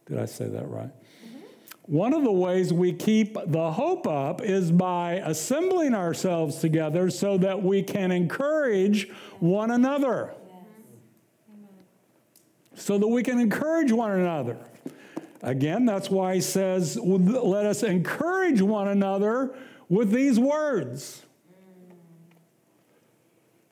[0.06, 0.90] did I say that right?
[0.90, 1.94] Mm-hmm.
[1.94, 7.36] One of the ways we keep the hope up is by assembling ourselves together so
[7.38, 10.34] that we can encourage one another.
[12.74, 14.56] So that we can encourage one another.
[15.42, 19.54] Again, that's why he says, let us encourage one another
[19.92, 21.20] with these words.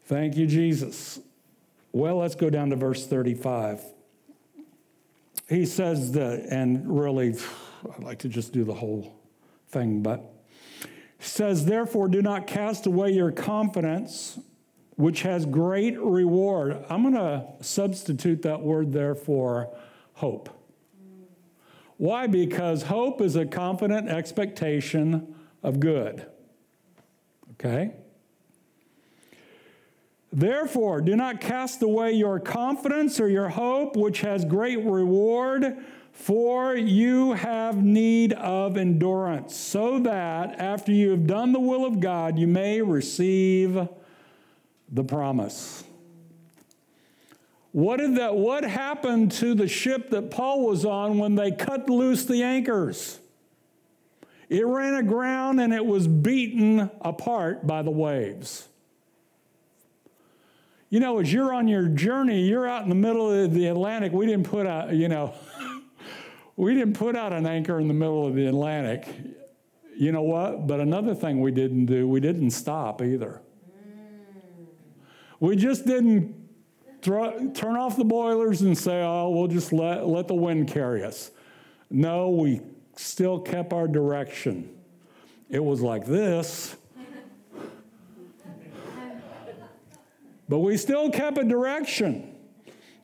[0.05, 1.19] Thank you, Jesus.
[1.93, 3.81] Well, let's go down to verse 35.
[5.49, 7.35] He says that, and really,
[7.97, 9.15] I'd like to just do the whole
[9.69, 10.23] thing, but
[11.21, 14.39] says, Therefore, do not cast away your confidence,
[14.97, 16.85] which has great reward.
[16.91, 19.75] I'm going to substitute that word there for
[20.13, 20.51] hope.
[21.97, 22.27] Why?
[22.27, 26.27] Because hope is a confident expectation of good.
[27.53, 27.93] Okay?
[30.33, 35.77] Therefore, do not cast away your confidence or your hope, which has great reward,
[36.13, 41.99] for you have need of endurance, so that after you have done the will of
[41.99, 43.89] God, you may receive
[44.93, 45.83] the promise.
[47.73, 51.89] What did that what happened to the ship that Paul was on when they cut
[51.89, 53.20] loose the anchors?
[54.51, 58.67] It ran aground and it was beaten apart by the waves.
[60.91, 64.13] You know, as you're on your journey, you're out in the middle of the Atlantic.
[64.13, 65.35] We didn't put out, you know,
[66.57, 69.07] we didn't put out an anchor in the middle of the Atlantic.
[69.97, 70.67] You know what?
[70.67, 73.41] But another thing we didn't do, we didn't stop either.
[75.39, 76.35] We just didn't
[77.03, 81.05] throw, turn off the boilers and say, oh, we'll just let, let the wind carry
[81.05, 81.31] us.
[81.89, 82.63] No, we
[82.97, 84.69] still kept our direction.
[85.49, 86.77] It was like this.
[90.49, 92.35] but we still kept a direction.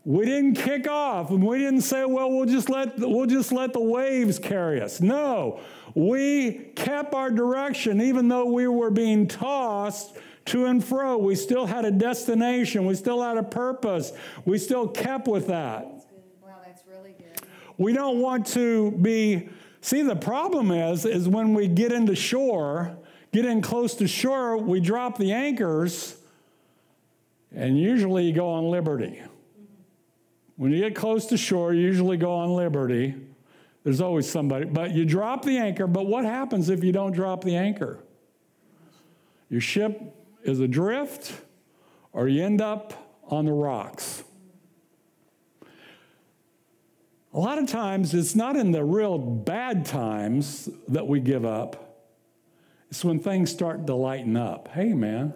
[0.04, 3.72] We didn't kick off and we didn't say, well, we'll just let, we'll just let
[3.72, 5.00] the waves carry us.
[5.00, 5.60] No,
[5.96, 11.18] we kept our direction even though we were being tossed to and fro.
[11.18, 12.86] We still had a destination.
[12.86, 14.12] We still had a purpose.
[14.44, 15.84] We still kept with that.
[16.40, 17.48] Wow, that's really good.
[17.76, 19.48] We don't want to be
[19.86, 22.98] See, the problem is, is when we get into shore,
[23.32, 26.16] get in close to shore, we drop the anchors,
[27.54, 29.22] and usually you go on liberty.
[30.56, 33.14] When you get close to shore, you usually go on liberty.
[33.84, 35.86] There's always somebody, but you drop the anchor.
[35.86, 38.00] But what happens if you don't drop the anchor?
[39.48, 40.02] Your ship
[40.42, 41.32] is adrift,
[42.12, 44.24] or you end up on the rocks.
[47.36, 52.00] A lot of times, it's not in the real bad times that we give up.
[52.88, 54.68] It's when things start to lighten up.
[54.68, 55.34] Hey, man,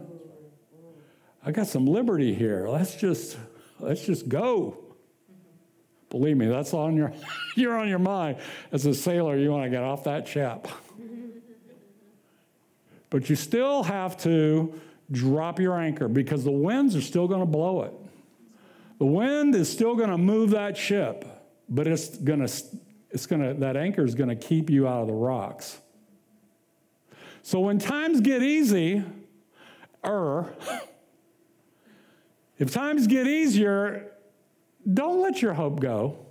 [1.45, 2.67] I got some liberty here.
[2.71, 3.37] Let's just
[3.81, 4.79] let's just go.
[6.09, 7.13] Believe me, that's on your
[7.55, 8.39] you're on your mind.
[8.73, 10.69] As a sailor, you want to get off that chap.
[13.11, 14.73] but you still have to
[15.13, 17.93] drop your anchor because the winds are still going to blow it.
[18.99, 21.27] The wind is still going to move that ship
[21.71, 22.49] but it's gonna
[23.11, 25.81] it's gonna that anchor is gonna keep you out of the rocks.
[27.43, 29.03] So when times get easy,
[30.05, 30.53] er,
[32.59, 34.13] if times get easier,
[34.93, 36.27] don't let your hope go.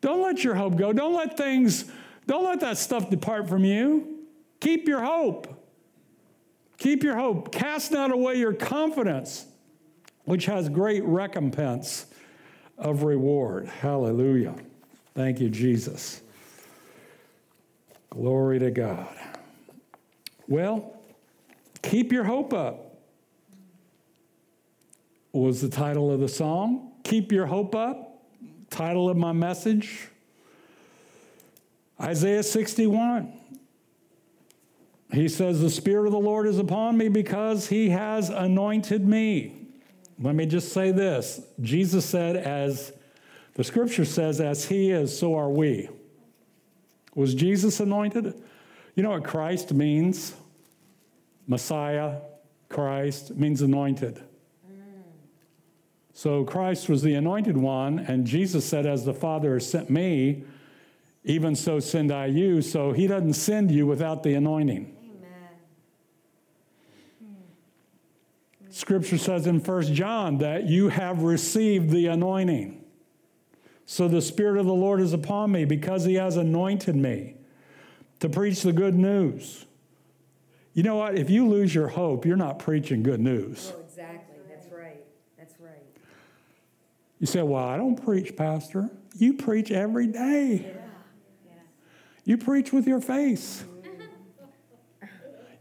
[0.00, 0.92] Don't let your hope go.
[0.92, 1.84] Don't let things,
[2.26, 4.24] don't let that stuff depart from you.
[4.60, 5.52] Keep your hope.
[6.78, 7.52] Keep your hope.
[7.52, 9.46] Cast not away your confidence,
[10.24, 12.06] which has great recompense
[12.78, 13.66] of reward.
[13.66, 14.54] Hallelujah.
[15.14, 16.22] Thank you, Jesus.
[18.10, 19.14] Glory to God.
[20.48, 20.96] Well,
[21.82, 22.86] keep your hope up
[25.32, 26.92] was the title of the song.
[27.04, 28.22] Keep your hope up.
[28.70, 30.08] Title of my message
[32.00, 33.32] Isaiah 61.
[35.12, 39.65] He says, The Spirit of the Lord is upon me because he has anointed me
[40.20, 42.92] let me just say this Jesus said, as
[43.54, 45.88] the scripture says, as he is, so are we.
[47.14, 48.34] Was Jesus anointed?
[48.94, 50.34] You know what Christ means?
[51.46, 52.18] Messiah,
[52.68, 54.22] Christ means anointed.
[56.12, 60.44] So Christ was the anointed one, and Jesus said, As the Father has sent me,
[61.24, 62.62] even so send I you.
[62.62, 64.95] So he doesn't send you without the anointing.
[68.76, 72.84] Scripture says in First John that you have received the anointing.
[73.86, 77.36] So the Spirit of the Lord is upon me because he has anointed me
[78.20, 79.64] to preach the good news.
[80.74, 81.16] You know what?
[81.16, 83.72] If you lose your hope, you're not preaching good news.
[83.74, 84.36] Oh, exactly.
[84.46, 85.02] That's right.
[85.38, 85.86] That's right.
[87.18, 88.90] You say, Well, I don't preach, Pastor.
[89.16, 90.70] You preach every day.
[92.24, 93.62] You preach with your face.
[93.62, 93.75] Mm-hmm.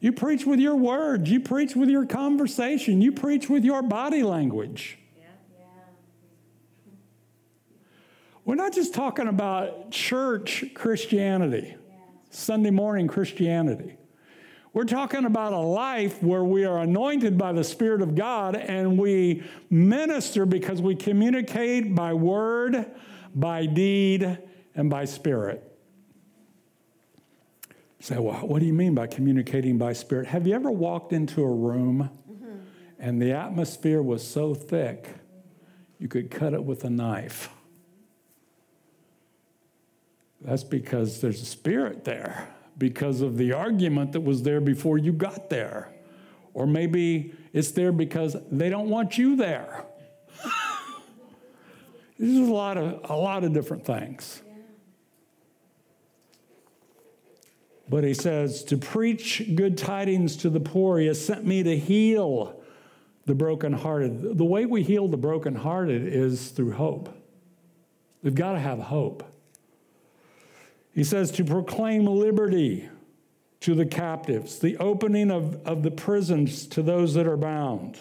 [0.06, 1.32] You preach with your words.
[1.32, 3.02] You preach with your conversation.
[3.02, 5.00] You preach with your body language.
[8.44, 11.76] We're not just talking about church Christianity,
[12.30, 13.98] Sunday morning Christianity.
[14.74, 19.00] We're talking about a life where we are anointed by the Spirit of God and
[19.00, 19.42] we
[19.72, 22.92] minister because we communicate by word,
[23.34, 24.38] by deed,
[24.76, 25.75] and by spirit.
[28.06, 30.28] Say, well, what do you mean by communicating by spirit?
[30.28, 32.58] Have you ever walked into a room mm-hmm.
[33.00, 35.10] and the atmosphere was so thick
[35.98, 37.50] you could cut it with a knife?
[40.40, 42.48] That's because there's a spirit there
[42.78, 45.92] because of the argument that was there before you got there.
[46.54, 49.84] Or maybe it's there because they don't want you there.
[52.20, 54.44] There's a lot of a lot of different things.
[57.88, 61.78] But he says, to preach good tidings to the poor, he has sent me to
[61.78, 62.60] heal
[63.26, 64.38] the brokenhearted.
[64.38, 67.16] The way we heal the brokenhearted is through hope.
[68.24, 69.24] We've got to have hope.
[70.94, 72.90] He says to proclaim liberty
[73.62, 78.00] to the captives, the opening of, of the prisons to those that are bound.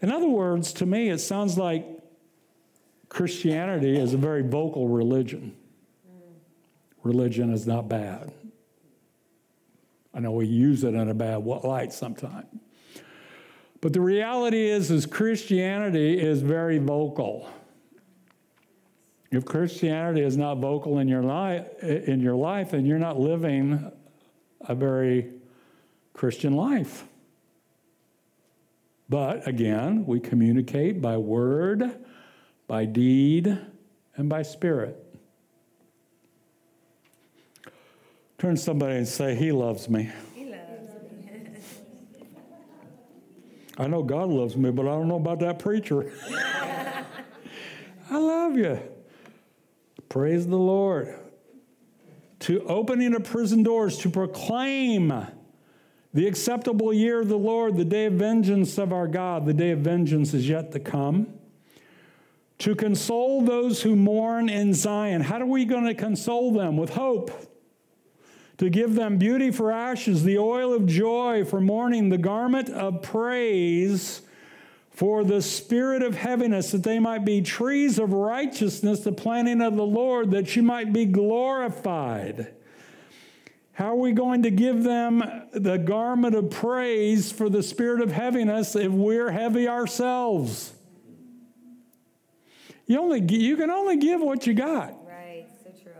[0.00, 1.86] In other words, to me, it sounds like
[3.08, 5.54] Christianity is a very vocal religion.
[7.02, 8.32] Religion is not bad.
[10.16, 12.46] I know we use it in a bad light sometimes.
[13.82, 17.50] But the reality is, is Christianity is very vocal.
[19.30, 23.92] If Christianity is not vocal in your life, in your life, then you're not living
[24.62, 25.32] a very
[26.14, 27.04] Christian life.
[29.10, 32.06] But again, we communicate by word,
[32.66, 33.58] by deed,
[34.16, 35.05] and by spirit.
[38.38, 40.10] Turn somebody and say, He loves me.
[40.34, 40.60] He loves
[41.24, 41.48] me.
[43.78, 46.12] I know God loves me, but I don't know about that preacher.
[48.10, 48.78] I love you.
[50.08, 51.14] Praise the Lord.
[52.40, 55.12] To opening of prison doors, to proclaim
[56.12, 59.46] the acceptable year of the Lord, the day of vengeance of our God.
[59.46, 61.28] The day of vengeance is yet to come.
[62.60, 65.22] To console those who mourn in Zion.
[65.22, 66.76] How are we going to console them?
[66.76, 67.30] With hope.
[68.58, 73.02] To give them beauty for ashes, the oil of joy for mourning, the garment of
[73.02, 74.22] praise
[74.90, 79.76] for the spirit of heaviness, that they might be trees of righteousness, the planting of
[79.76, 82.54] the Lord, that you might be glorified.
[83.72, 88.10] How are we going to give them the garment of praise for the spirit of
[88.10, 90.72] heaviness if we're heavy ourselves?
[92.86, 94.94] You, only, you can only give what you got.
[95.06, 95.92] Right, so true.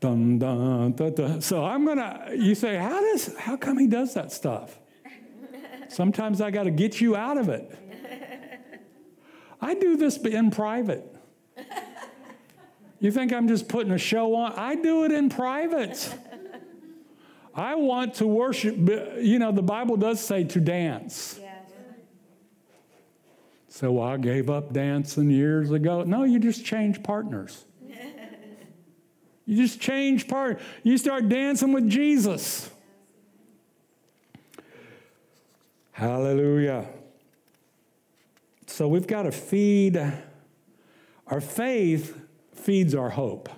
[0.00, 1.40] Dun, dun, dun, dun.
[1.40, 4.78] So I'm going to, you say, how, does, how come he does that stuff?
[5.88, 7.70] Sometimes I got to get you out of it.
[9.60, 11.14] I do this in private.
[12.98, 14.52] You think I'm just putting a show on?
[14.52, 16.14] I do it in private.
[17.54, 18.76] I want to worship.
[18.76, 21.38] You know, the Bible does say to dance.
[23.68, 26.02] So I gave up dancing years ago.
[26.02, 27.65] No, you just change partners.
[29.46, 30.60] You just change part.
[30.82, 32.68] You start dancing with Jesus.
[35.92, 36.86] Hallelujah.
[38.66, 39.96] So we've got to feed,
[41.28, 42.20] our faith
[42.52, 43.48] feeds our hope.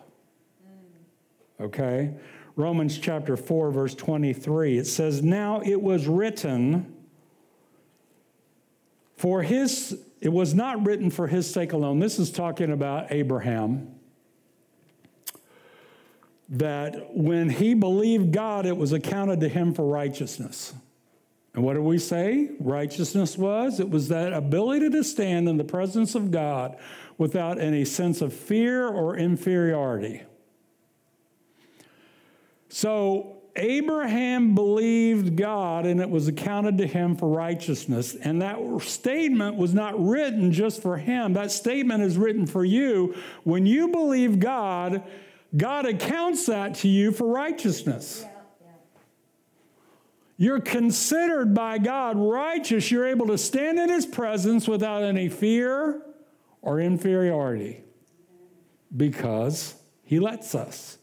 [1.61, 2.15] Okay?
[2.55, 6.95] Romans chapter 4, verse 23, it says, Now it was written
[9.17, 11.99] for his, it was not written for his sake alone.
[11.99, 13.98] This is talking about Abraham.
[16.51, 20.73] That when he believed God, it was accounted to him for righteousness.
[21.55, 23.81] And what do we say righteousness was?
[23.81, 26.77] It was that ability to stand in the presence of God
[27.19, 30.23] without any sense of fear or inferiority.
[32.69, 38.15] So, Abraham believed God and it was accounted to him for righteousness.
[38.15, 43.17] And that statement was not written just for him, that statement is written for you.
[43.43, 45.03] When you believe God,
[45.57, 48.23] God accounts that to you for righteousness.
[48.25, 48.31] Yeah.
[50.37, 52.91] You're considered by God righteous.
[52.91, 56.03] You're able to stand in His presence without any fear
[56.63, 57.81] or inferiority
[58.97, 59.75] because
[60.05, 60.99] He lets us.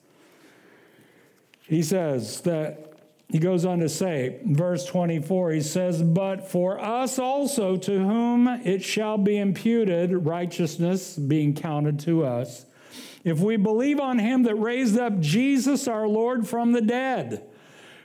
[1.67, 2.93] he says that
[3.27, 8.47] he goes on to say, verse 24, he says, But for us also, to whom
[8.47, 12.65] it shall be imputed, righteousness being counted to us,
[13.25, 17.43] if we believe on him that raised up Jesus our Lord from the dead,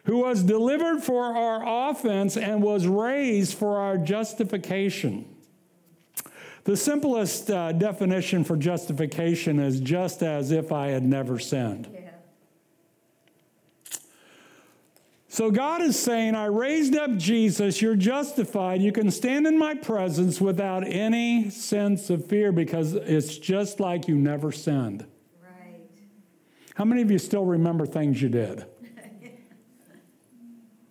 [0.05, 5.27] who was delivered for our offense and was raised for our justification.
[6.65, 11.89] The simplest uh, definition for justification is just as if I had never sinned.
[11.93, 12.01] Yeah.
[15.33, 18.83] So God is saying, I raised up Jesus, you're justified.
[18.83, 24.09] You can stand in my presence without any sense of fear because it's just like
[24.09, 25.07] you never sinned.
[25.41, 25.79] Right.
[26.75, 28.67] How many of you still remember things you did?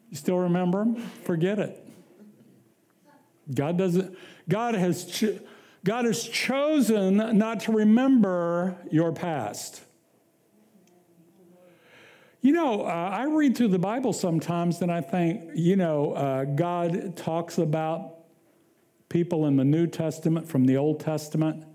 [0.09, 0.95] You still remember them?
[1.25, 1.85] Forget it.
[3.53, 4.17] God doesn't,
[4.47, 5.39] God has, cho-
[5.83, 9.81] God has chosen not to remember your past.
[12.41, 16.45] You know, uh, I read through the Bible sometimes and I think, you know, uh,
[16.45, 18.15] God talks about
[19.09, 21.65] people in the New Testament from the Old Testament.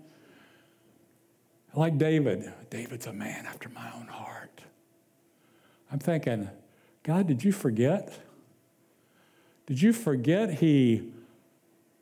[1.75, 2.51] Like David.
[2.71, 4.61] David's a man after my own heart.
[5.91, 6.49] I'm thinking,
[7.03, 8.17] God, did you forget?
[9.67, 11.11] Did you forget he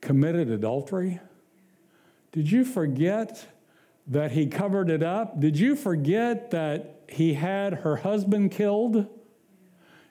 [0.00, 1.20] committed adultery?
[2.32, 3.46] Did you forget
[4.06, 5.38] that he covered it up?
[5.38, 9.06] Did you forget that he had her husband killed?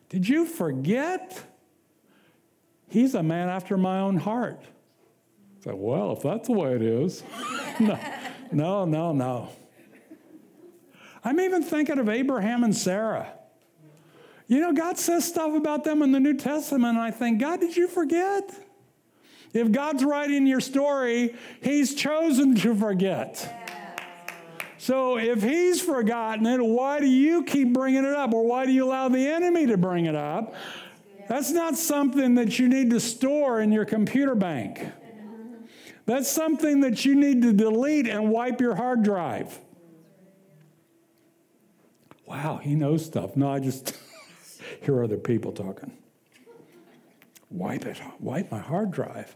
[0.09, 1.43] Did you forget?
[2.87, 4.61] He's a man after my own heart.
[4.61, 7.23] I said, well, if that's the way it is.
[7.79, 7.99] no,
[8.51, 9.49] no, no, no.
[11.23, 13.33] I'm even thinking of Abraham and Sarah.
[14.47, 17.61] You know, God says stuff about them in the New Testament, and I think, God,
[17.61, 18.53] did you forget?
[19.53, 23.62] If God's writing your story, He's chosen to forget.
[24.83, 28.33] So if He's forgotten it, why do you keep bringing it up?
[28.33, 30.53] Or why do you allow the enemy to bring it up?
[31.29, 34.85] That's not something that you need to store in your computer bank.
[36.05, 39.57] That's something that you need to delete and wipe your hard drive.
[42.25, 43.37] Wow, he knows stuff.
[43.37, 43.97] No, I just
[44.81, 45.93] hear other people talking.
[47.49, 49.33] Wipe it, wipe my hard drive.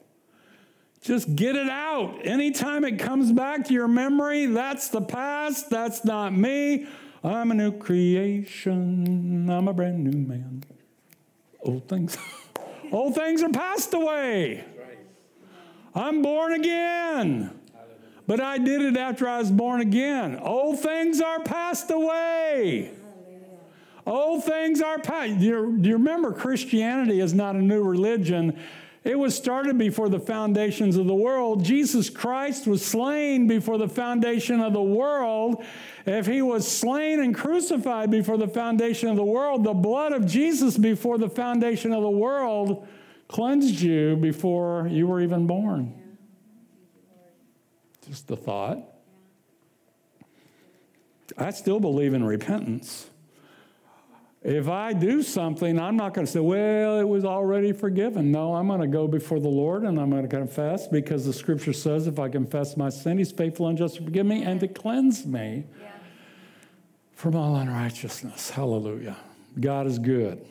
[1.02, 2.20] Just get it out.
[2.26, 6.88] Anytime it comes back to your memory, that's the past, that's not me.
[7.24, 10.64] I'm a new creation, I'm a brand new man.
[11.62, 12.18] Old things,
[12.92, 14.66] old things are passed away.
[15.96, 17.52] I'm born again.
[18.28, 20.38] But I did it after I was born again.
[20.40, 22.92] Old things are passed away.
[24.06, 25.40] Old things are passed.
[25.40, 28.60] Do you, do you remember Christianity is not a new religion?
[29.08, 31.64] It was started before the foundations of the world.
[31.64, 35.64] Jesus Christ was slain before the foundation of the world.
[36.06, 40.26] If he was slain and crucified before the foundation of the world, the blood of
[40.26, 42.86] Jesus before the foundation of the world
[43.30, 45.94] cleansed you before you were even born.
[48.10, 48.80] Just the thought.
[51.38, 53.10] I still believe in repentance.
[54.44, 58.32] If I do something, I'm not going to say, well, it was already forgiven.
[58.32, 61.34] No, I'm going to go before the Lord and I'm going to confess because the
[61.34, 64.60] scripture says if I confess my sin, he's faithful and just to forgive me and
[64.60, 65.88] to cleanse me Yeah.
[67.16, 68.52] from all unrighteousness.
[68.52, 69.18] Hallelujah.
[69.60, 70.46] God is good.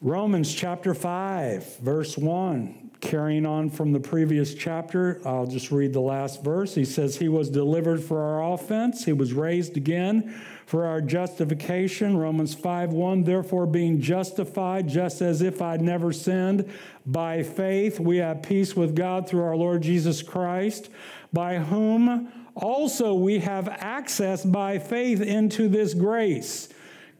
[0.00, 2.90] Romans chapter 5, verse 1.
[3.00, 6.72] Carrying on from the previous chapter, I'll just read the last verse.
[6.74, 10.40] He says, He was delivered for our offense, He was raised again
[10.72, 12.16] for our justification.
[12.16, 13.24] Romans 5 1.
[13.24, 16.66] Therefore, being justified, just as if I'd never sinned,
[17.04, 20.88] by faith we have peace with God through our Lord Jesus Christ,
[21.30, 26.70] by whom also we have access by faith into this grace.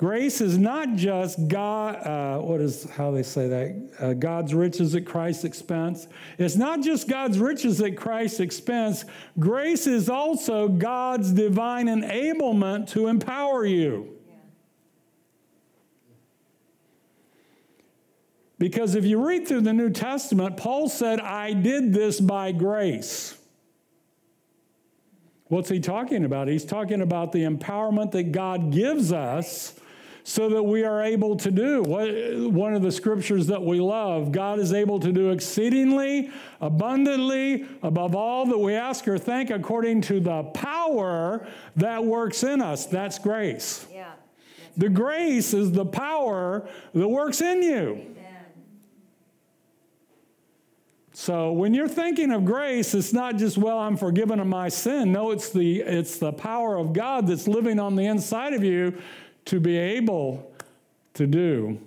[0.03, 3.91] Grace is not just God, uh, what is how they say that?
[4.01, 6.09] Uh, God's riches at Christ's expense.
[6.39, 9.05] It's not just God's riches at Christ's expense.
[9.39, 14.17] Grace is also God's divine enablement to empower you.
[18.59, 23.39] Because if you read through the New Testament, Paul said, I did this by grace.
[25.47, 26.49] What's he talking about?
[26.49, 29.79] He's talking about the empowerment that God gives us
[30.25, 32.09] so that we are able to do what,
[32.53, 38.15] one of the scriptures that we love God is able to do exceedingly, abundantly, above
[38.15, 41.47] all that we ask or think, according to the power
[41.77, 42.87] that works in us.
[42.87, 43.87] That's grace.
[43.93, 44.13] Yeah.
[44.77, 47.91] The grace is the power that works in you.
[47.91, 48.17] Amen.
[51.13, 55.13] So when you're thinking of grace, it's not just, well, I'm forgiven of my sin.
[55.13, 58.97] No, it's the, it's the power of God that's living on the inside of you
[59.47, 60.53] to be able
[61.15, 61.81] to do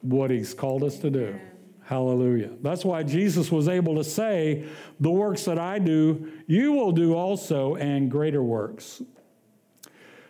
[0.00, 1.38] what He's called us to do.
[1.84, 2.50] Hallelujah.
[2.62, 4.64] That's why Jesus was able to say,
[5.00, 9.02] The works that I do, you will do also, and greater works.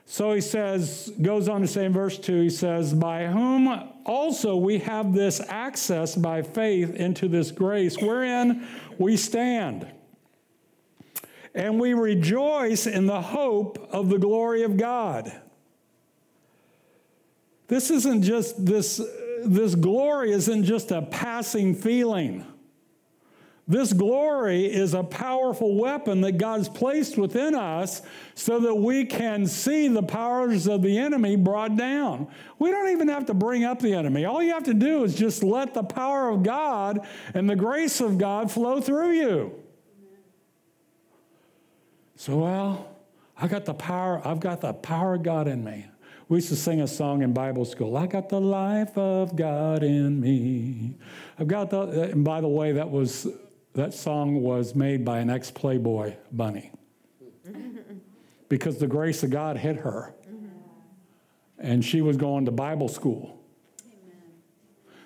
[0.06, 3.68] So he says, goes on to say in verse 2, he says, By whom
[4.04, 8.66] also we have this access by faith into this grace wherein
[8.98, 9.90] we stand.
[11.54, 15.32] And we rejoice in the hope of the glory of God.
[17.66, 19.00] This isn't just this,
[19.44, 22.46] this glory isn't just a passing feeling.
[23.66, 28.02] This glory is a powerful weapon that God's placed within us
[28.34, 32.28] so that we can see the powers of the enemy brought down.
[32.58, 34.26] We don't even have to bring up the enemy.
[34.26, 38.02] All you have to do is just let the power of God and the grace
[38.02, 39.54] of God flow through you.
[42.16, 42.88] So, well,
[43.34, 45.86] I got the power, I've got the power of God in me.
[46.28, 47.96] We used to sing a song in Bible school.
[47.96, 50.96] I got the life of God in me.
[51.38, 53.26] I've got the, and by the way, that was
[53.74, 56.70] that song was made by an ex Playboy bunny
[58.48, 60.14] because the grace of God hit her.
[60.26, 60.46] Mm-hmm.
[61.58, 63.40] And she was going to Bible school.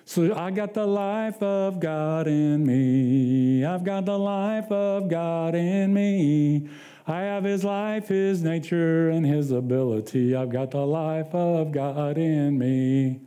[0.05, 3.63] So I got the life of God in me.
[3.63, 6.67] I've got the life of God in me.
[7.09, 10.35] I have his life, his nature, and his ability.
[10.35, 13.21] I've got the life of God in me.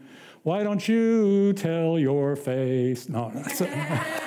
[0.45, 3.09] Why don't you tell your face?
[3.09, 3.45] No, no.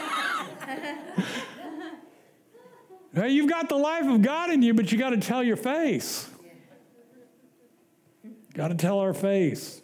[3.14, 5.56] Hey, you've got the life of God in you, but you got to tell your
[5.56, 6.30] face.
[8.54, 9.82] Got to tell our face.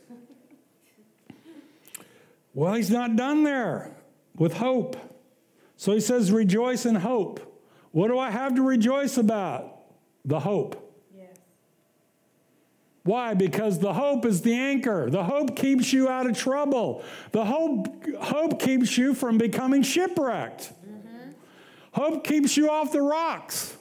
[2.53, 3.95] Well, he's not done there
[4.35, 4.97] with hope.
[5.77, 7.50] So he says, rejoice in hope.
[7.91, 9.79] What do I have to rejoice about?
[10.23, 10.95] The hope.
[11.15, 11.29] Yes.
[13.03, 13.33] Why?
[13.33, 15.09] Because the hope is the anchor.
[15.09, 17.03] The hope keeps you out of trouble.
[17.31, 17.87] The hope,
[18.17, 20.71] hope keeps you from becoming shipwrecked.
[20.87, 21.31] Mm-hmm.
[21.93, 23.75] Hope keeps you off the rocks.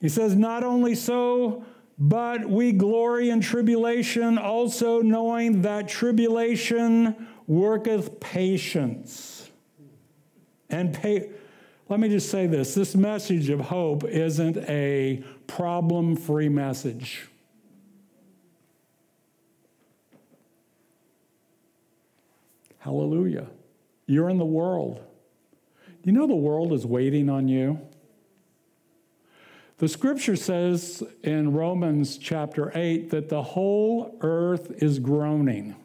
[0.00, 1.64] He says, Not only so,
[1.98, 9.50] but we glory in tribulation, also knowing that tribulation worketh patience.
[10.68, 11.30] And pay,
[11.94, 17.28] let me just say this this message of hope isn't a problem free message.
[22.78, 23.46] Hallelujah.
[24.06, 25.04] You're in the world.
[26.02, 27.80] You know the world is waiting on you?
[29.78, 35.76] The scripture says in Romans chapter 8 that the whole earth is groaning,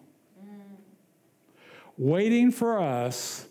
[1.99, 3.45] waiting for us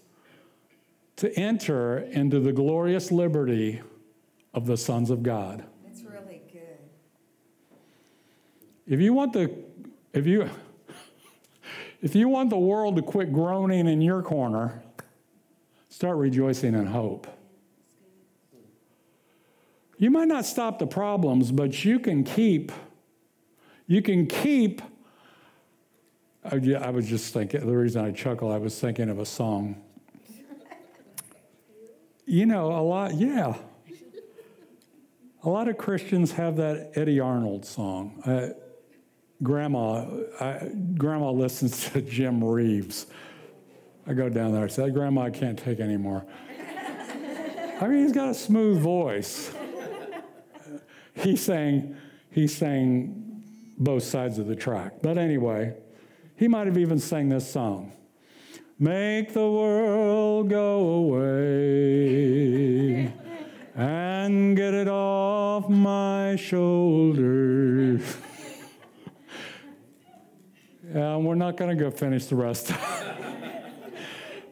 [1.18, 3.80] to enter into the glorious liberty
[4.52, 5.64] of the sons of God.
[5.84, 6.78] That's really good.
[8.86, 9.52] If you want the
[10.12, 10.50] if you
[12.00, 14.82] if you want the world to quit groaning in your corner,
[15.98, 17.26] Start rejoicing in hope.
[19.96, 22.70] You might not stop the problems, but you can keep,
[23.88, 24.80] you can keep.
[26.44, 29.82] I was just thinking, the reason I chuckle, I was thinking of a song.
[32.28, 33.56] You know, a lot, yeah.
[35.44, 38.22] A lot of Christians have that Eddy Arnold song.
[38.22, 38.48] Uh,
[39.42, 40.04] grandma,
[40.38, 43.06] I, grandma listens to Jim Reeves.
[44.06, 44.64] I go down there.
[44.64, 46.26] I say, Grandma, I can't take anymore.
[47.80, 49.50] I mean, he's got a smooth voice.
[51.14, 51.96] He sang,
[52.30, 53.42] he sang
[53.76, 55.02] both sides of the track.
[55.02, 55.74] But anyway,
[56.36, 57.90] he might have even sang this song.
[58.80, 60.78] Make the world go
[61.10, 62.32] away
[63.74, 68.16] and get it off my shoulders.
[70.94, 72.70] and we're not going to go finish the rest.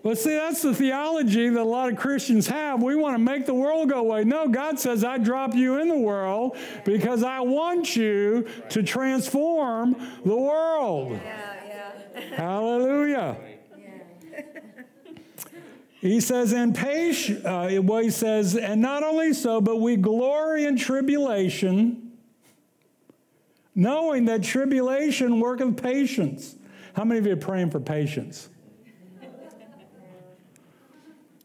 [0.02, 2.80] But see, that's the theology that a lot of Christians have.
[2.80, 4.22] We want to make the world go away.
[4.22, 9.96] No, God says, I drop you in the world because I want you to transform
[10.24, 11.10] the world.
[11.10, 11.56] Yeah,
[12.14, 12.20] yeah.
[12.36, 13.36] Hallelujah.
[16.00, 20.64] He says, and patience, uh, well, he says, and not only so, but we glory
[20.64, 22.12] in tribulation,
[23.74, 26.54] knowing that tribulation worketh patience.
[26.94, 28.48] How many of you are praying for patience?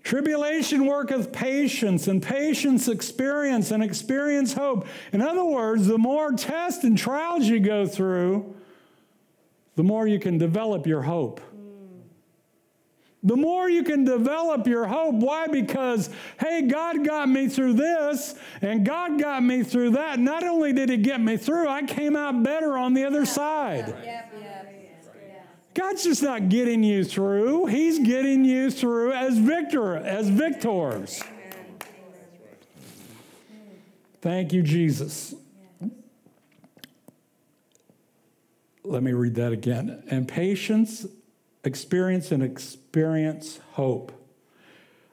[0.04, 4.86] Tribulation worketh patience, and patience experience, and experience hope.
[5.14, 8.54] In other words, the more tests and trials you go through,
[9.76, 11.40] the more you can develop your hope.
[13.24, 15.16] The more you can develop your hope.
[15.16, 15.48] Why?
[15.48, 16.10] Because,
[16.40, 20.20] hey, God got me through this and God got me through that.
[20.20, 23.90] Not only did He get me through, I came out better on the other side.
[23.90, 24.72] Yep, yep, yep.
[25.74, 31.24] God's just not getting you through, He's getting you through as victor, as victors.
[34.22, 35.34] Thank you, Jesus.
[38.84, 40.04] Let me read that again.
[40.10, 41.06] And patience,
[41.64, 44.12] experience, and experience hope.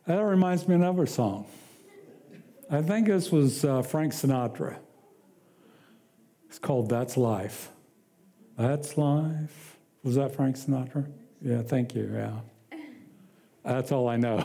[0.06, 1.46] That reminds me of another song.
[2.70, 4.76] I think this was uh, Frank Sinatra.
[6.48, 7.70] It's called That's Life.
[8.56, 9.76] That's Life.
[10.02, 11.06] Was that Frank Sinatra?
[11.42, 12.10] Yeah, thank you.
[12.12, 12.40] Yeah.
[13.64, 14.38] That's all I know.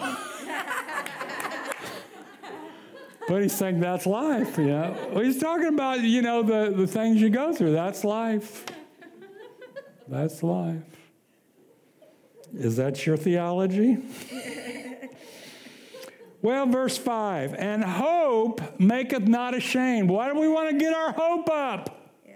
[3.28, 4.98] but he's saying that's life, you know.
[5.12, 7.72] Well, he's talking about, you know, the, the things you go through.
[7.72, 8.66] That's life.
[10.08, 10.93] That's life.
[12.54, 13.98] Is that your theology?
[16.42, 20.10] well, verse 5 and hope maketh not ashamed.
[20.10, 22.12] Why do we want to get our hope up?
[22.26, 22.34] Yeah.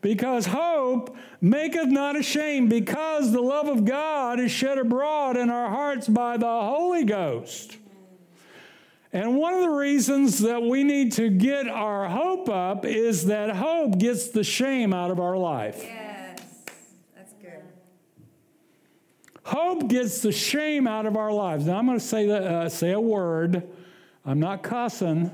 [0.00, 5.70] Because hope maketh not ashamed, because the love of God is shed abroad in our
[5.70, 7.76] hearts by the Holy Ghost.
[9.12, 13.54] And one of the reasons that we need to get our hope up is that
[13.54, 15.82] hope gets the shame out of our life.
[15.82, 16.40] Yes.
[17.14, 17.62] That's good.
[19.44, 21.66] Hope gets the shame out of our lives.
[21.66, 23.68] Now I'm going to say that, uh, say a word.
[24.24, 25.32] I'm not cussing,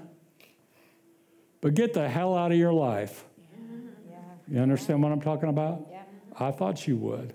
[1.61, 3.24] but get the hell out of your life.
[4.50, 5.86] You understand what I'm talking about?
[5.90, 6.02] Yeah.
[6.38, 7.34] I thought you would.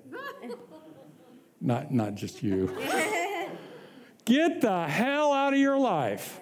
[1.61, 2.76] not, not just you.
[4.26, 6.39] Get the hell out of your life.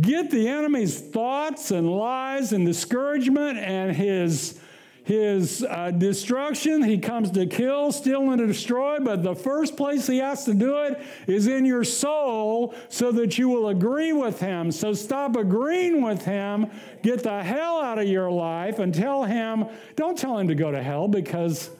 [0.00, 4.60] Get the enemy's thoughts and lies and discouragement and his,
[5.06, 6.82] his uh, destruction.
[6.82, 10.78] He comes to kill, steal, and destroy, but the first place he has to do
[10.78, 14.72] it is in your soul so that you will agree with him.
[14.72, 16.66] So stop agreeing with him.
[17.04, 20.72] Get the hell out of your life and tell him, don't tell him to go
[20.72, 21.70] to hell because.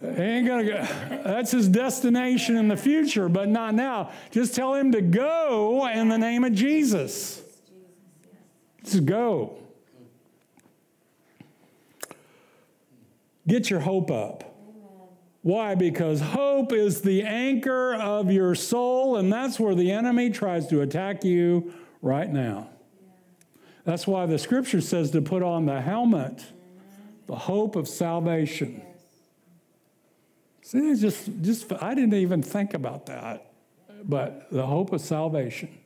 [0.00, 0.82] He ain't gonna go.
[1.24, 4.10] That's his destination in the future, but not now.
[4.32, 7.40] Just tell him to go in the name of Jesus.
[8.82, 9.61] Just go.
[13.46, 14.52] Get your hope up.
[15.42, 15.74] Why?
[15.74, 20.82] Because hope is the anchor of your soul, and that's where the enemy tries to
[20.82, 22.68] attack you right now.
[23.84, 26.44] That's why the scripture says to put on the helmet,
[27.26, 28.82] the hope of salvation.
[30.62, 33.52] See, just, just I didn't even think about that,
[34.04, 35.76] but the hope of salvation.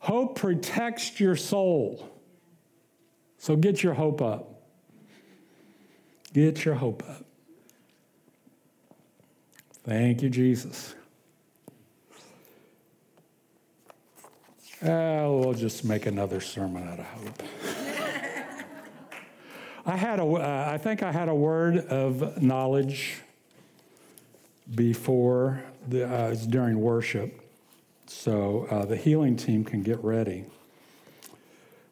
[0.00, 2.06] Hope protects your soul.
[3.38, 4.57] So get your hope up.
[6.38, 7.24] Get your hope up.
[9.82, 10.94] Thank you, Jesus.
[14.80, 17.42] Uh, we'll just make another sermon out of hope.
[19.86, 23.16] I had a, uh, I think I had a word of knowledge
[24.76, 27.42] before the, uh, during worship,
[28.06, 30.44] so uh, the healing team can get ready.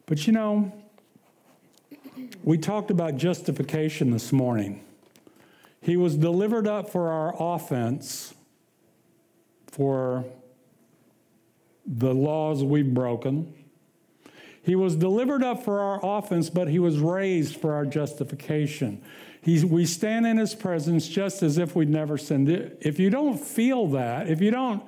[0.05, 0.71] But you know,
[2.43, 4.83] we talked about justification this morning.
[5.81, 8.33] He was delivered up for our offense,
[9.67, 10.25] for
[11.85, 13.53] the laws we've broken.
[14.63, 19.01] He was delivered up for our offense, but he was raised for our justification.
[19.41, 22.49] He's, we stand in his presence just as if we'd never sinned.
[22.81, 24.83] If you don't feel that, if you don't,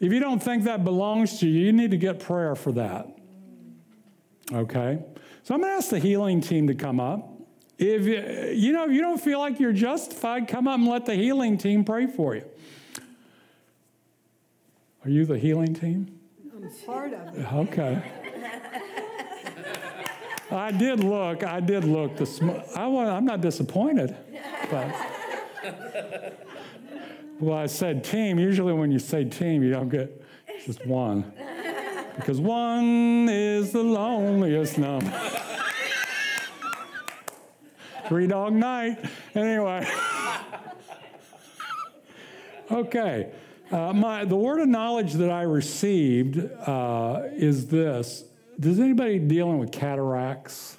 [0.00, 3.06] if you don't think that belongs to you, you need to get prayer for that.
[4.52, 4.98] Okay?
[5.42, 7.28] So I'm going to ask the healing team to come up.
[7.78, 8.04] If
[8.58, 11.56] you know if you don't feel like you're justified, come up and let the healing
[11.56, 12.44] team pray for you.
[15.02, 16.20] Are you the healing team?
[16.54, 17.52] I'm part of it.
[17.54, 18.02] Okay.
[20.50, 21.42] I did look.
[21.42, 22.16] I did look.
[22.16, 24.14] This, I, I'm not disappointed.
[24.70, 24.94] But,
[27.38, 28.38] well, I said team.
[28.38, 30.22] Usually, when you say team, you don't get
[30.66, 31.32] just one.
[32.20, 35.10] Because one is the loneliest number.
[38.08, 38.98] Three dog night.
[39.34, 39.88] Anyway.
[42.70, 43.32] okay.
[43.70, 48.24] Uh, my, the word of knowledge that I received uh, is this.
[48.58, 50.78] Does anybody dealing with cataracts?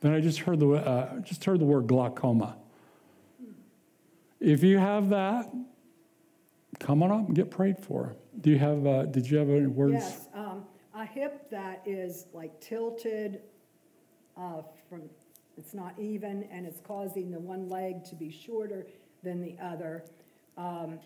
[0.00, 2.56] Then I just heard the uh, just heard the word glaucoma.
[4.40, 5.52] If you have that,
[6.78, 8.14] come on up and get prayed for.
[8.40, 8.86] Do you have?
[8.86, 9.94] Uh, did you have any words?
[9.94, 10.28] Yes,
[10.94, 13.40] a hip that is like tilted
[14.36, 15.02] uh, from
[15.56, 18.86] it's not even, and it's causing the one leg to be shorter
[19.22, 20.04] than the other,
[20.58, 20.98] um,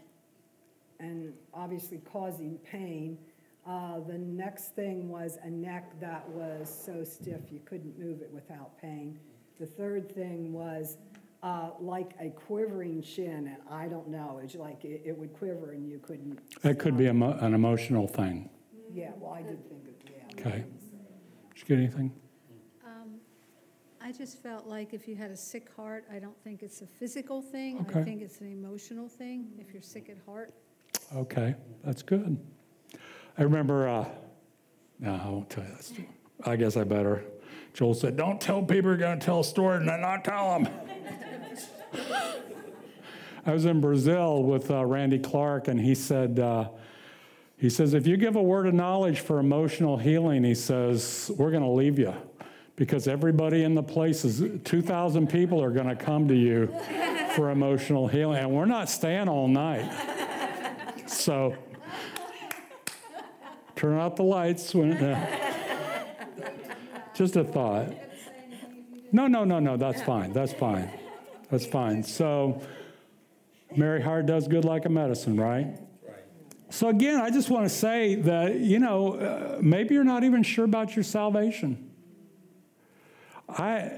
[1.01, 3.19] and obviously causing pain.
[3.67, 8.31] Uh, The next thing was a neck that was so stiff you couldn't move it
[8.33, 9.19] without pain.
[9.61, 10.97] The third thing was
[11.43, 15.73] uh, like a quivering shin, and I don't know, it's like it it would quiver
[15.73, 16.39] and you couldn't.
[16.63, 18.49] That could be mo- an emotional thing.
[18.93, 20.47] Yeah, well, I did think of, yeah.
[20.47, 20.65] Okay.
[21.55, 22.13] Did you get anything?
[22.85, 23.21] Um,
[24.01, 26.87] I just felt like if you had a sick heart, I don't think it's a
[26.87, 27.81] physical thing.
[27.89, 28.01] Okay.
[28.01, 30.55] I think it's an emotional thing, if you're sick at heart.
[31.15, 32.39] Okay, that's good.
[33.37, 34.07] I remember, uh,
[34.99, 36.09] no, I won't tell you that story.
[36.45, 37.25] I guess I better.
[37.75, 40.59] Joel said, Don't tell people you're going to tell a story and then not tell
[40.59, 40.69] them.
[43.47, 46.69] I was in Brazil with uh, Randy Clark, and he said, uh,
[47.59, 51.51] he says, if you give a word of knowledge for emotional healing, he says, we're
[51.51, 52.15] going to leave you
[52.77, 56.69] because everybody in the place is 2,000 people are going to come to you
[57.35, 59.91] for emotional healing, and we're not staying all night.
[61.09, 61.57] So
[63.75, 64.93] turn out the lights when.
[64.93, 65.45] Uh,
[67.19, 67.93] just a thought.
[69.11, 69.77] No, no, no, no.
[69.77, 70.33] That's fine.
[70.33, 70.89] That's fine.
[71.51, 72.05] That's fine.
[72.05, 72.63] So
[73.77, 75.81] merry heart does good like a medicine, right?
[76.71, 80.43] So again, I just want to say that you know uh, maybe you're not even
[80.43, 81.91] sure about your salvation.
[83.49, 83.91] I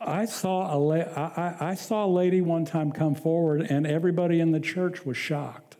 [0.00, 4.40] I saw a la- I, I- saw a lady one time come forward, and everybody
[4.40, 5.76] in the church was shocked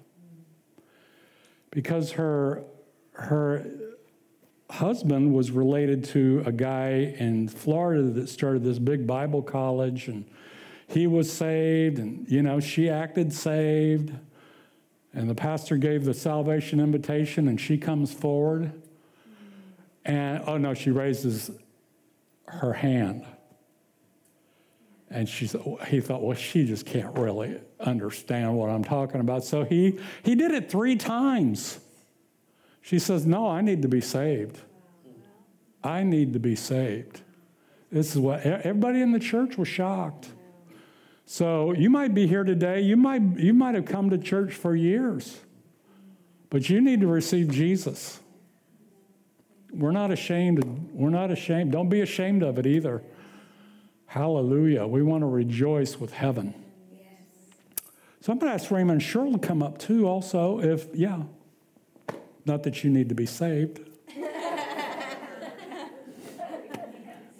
[1.70, 2.64] because her
[3.12, 3.64] her
[4.70, 10.24] husband was related to a guy in Florida that started this big Bible college, and
[10.88, 14.12] he was saved, and you know she acted saved,
[15.14, 18.72] and the pastor gave the salvation invitation, and she comes forward,
[20.04, 21.50] and oh no, she raises
[22.46, 23.24] her hand.
[25.10, 25.46] And she,
[25.88, 29.44] he thought, well, she just can't really understand what I'm talking about.
[29.44, 31.78] So he, he did it three times.
[32.80, 34.58] She says, no, I need to be saved.
[35.84, 37.20] I need to be saved.
[37.90, 40.28] This is what everybody in the church was shocked.
[41.32, 42.82] So you might be here today.
[42.82, 45.40] You might, you might have come to church for years,
[46.50, 48.20] but you need to receive Jesus.
[49.72, 50.62] We're not ashamed.
[50.92, 51.72] We're not ashamed.
[51.72, 53.02] Don't be ashamed of it either.
[54.04, 54.86] Hallelujah.
[54.86, 56.52] We want to rejoice with heaven.
[58.20, 61.22] So I'm going to ask Raymond Sherl to come up too, also, if, yeah.
[62.44, 63.80] Not that you need to be saved.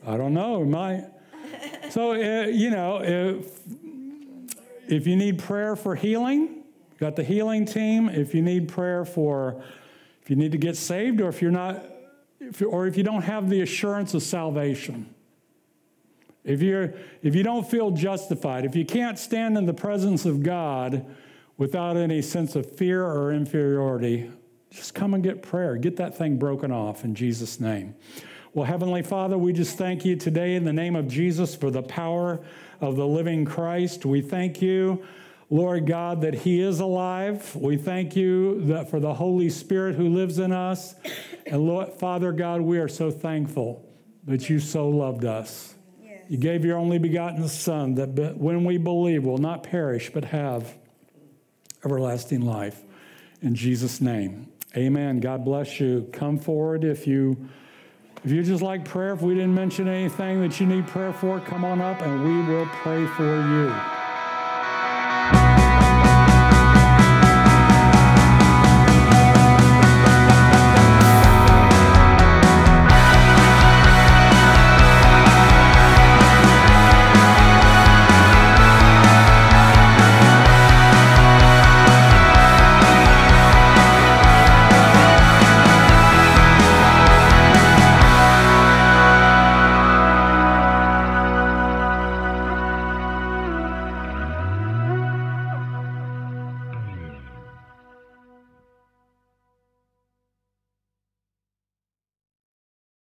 [0.07, 0.65] I don't know.
[0.65, 1.05] My,
[1.91, 3.61] so, uh, you know, if,
[4.93, 6.65] if you need prayer for healing,
[6.99, 8.09] got the healing team.
[8.09, 9.63] If you need prayer for,
[10.23, 11.85] if you need to get saved, or if you're not,
[12.41, 15.13] if, or if you don't have the assurance of salvation,
[16.45, 20.43] if, you're, if you don't feel justified, if you can't stand in the presence of
[20.43, 21.07] God
[21.57, 24.31] without any sense of fear or inferiority,
[24.71, 25.77] just come and get prayer.
[25.77, 27.95] Get that thing broken off in Jesus' name.
[28.55, 31.83] Well, Heavenly Father, we just thank you today in the name of Jesus for the
[31.83, 32.41] power
[32.83, 34.05] of the living Christ.
[34.05, 35.05] We thank you,
[35.49, 37.55] Lord God, that He is alive.
[37.55, 40.95] We thank you that for the Holy Spirit who lives in us.
[41.47, 43.89] And Lord, Father God, we are so thankful
[44.25, 45.75] that you so loved us.
[46.29, 50.75] You gave your only begotten Son that when we believe will not perish but have
[51.85, 52.81] everlasting life.
[53.43, 55.21] In Jesus' name, amen.
[55.21, 56.09] God bless you.
[56.13, 57.49] Come forward if you.
[58.25, 61.41] If you just like prayer, if we didn't mention anything that you need prayer for,
[61.41, 64.02] come on up and we will pray for you.